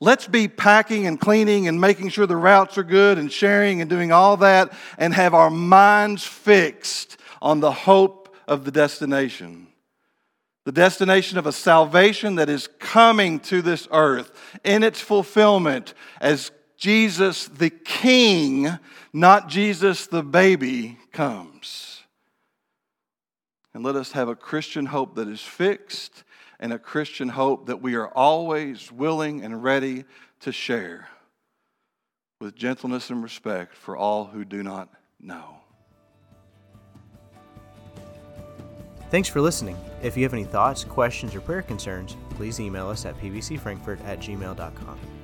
let's 0.00 0.26
be 0.26 0.48
packing 0.48 1.06
and 1.06 1.20
cleaning 1.20 1.68
and 1.68 1.80
making 1.80 2.08
sure 2.08 2.26
the 2.26 2.36
routes 2.36 2.76
are 2.76 2.82
good 2.82 3.18
and 3.18 3.30
sharing 3.30 3.80
and 3.80 3.88
doing 3.88 4.10
all 4.10 4.36
that 4.38 4.72
and 4.96 5.14
have 5.14 5.32
our 5.32 5.50
minds 5.50 6.24
fixed 6.24 7.18
on 7.40 7.60
the 7.60 7.70
hope 7.70 8.34
of 8.48 8.64
the 8.64 8.72
destination 8.72 9.67
the 10.68 10.72
destination 10.72 11.38
of 11.38 11.46
a 11.46 11.52
salvation 11.52 12.34
that 12.34 12.50
is 12.50 12.68
coming 12.78 13.40
to 13.40 13.62
this 13.62 13.88
earth 13.90 14.30
in 14.64 14.82
its 14.82 15.00
fulfillment 15.00 15.94
as 16.20 16.50
Jesus 16.76 17.46
the 17.46 17.70
King, 17.70 18.78
not 19.10 19.48
Jesus 19.48 20.08
the 20.08 20.22
baby, 20.22 20.98
comes. 21.10 22.02
And 23.72 23.82
let 23.82 23.96
us 23.96 24.12
have 24.12 24.28
a 24.28 24.36
Christian 24.36 24.84
hope 24.84 25.14
that 25.14 25.26
is 25.26 25.40
fixed 25.40 26.22
and 26.60 26.70
a 26.70 26.78
Christian 26.78 27.30
hope 27.30 27.68
that 27.68 27.80
we 27.80 27.94
are 27.94 28.08
always 28.08 28.92
willing 28.92 29.42
and 29.42 29.64
ready 29.64 30.04
to 30.40 30.52
share 30.52 31.08
with 32.42 32.54
gentleness 32.54 33.08
and 33.08 33.22
respect 33.22 33.74
for 33.74 33.96
all 33.96 34.26
who 34.26 34.44
do 34.44 34.62
not 34.62 34.90
know. 35.18 35.57
Thanks 39.10 39.28
for 39.28 39.40
listening. 39.40 39.76
If 40.02 40.16
you 40.16 40.22
have 40.24 40.34
any 40.34 40.44
thoughts, 40.44 40.84
questions, 40.84 41.34
or 41.34 41.40
prayer 41.40 41.62
concerns, 41.62 42.16
please 42.30 42.60
email 42.60 42.88
us 42.88 43.06
at 43.06 43.18
pbcfrankfurt 43.18 44.04
at 44.04 44.20
gmail.com. 44.20 45.17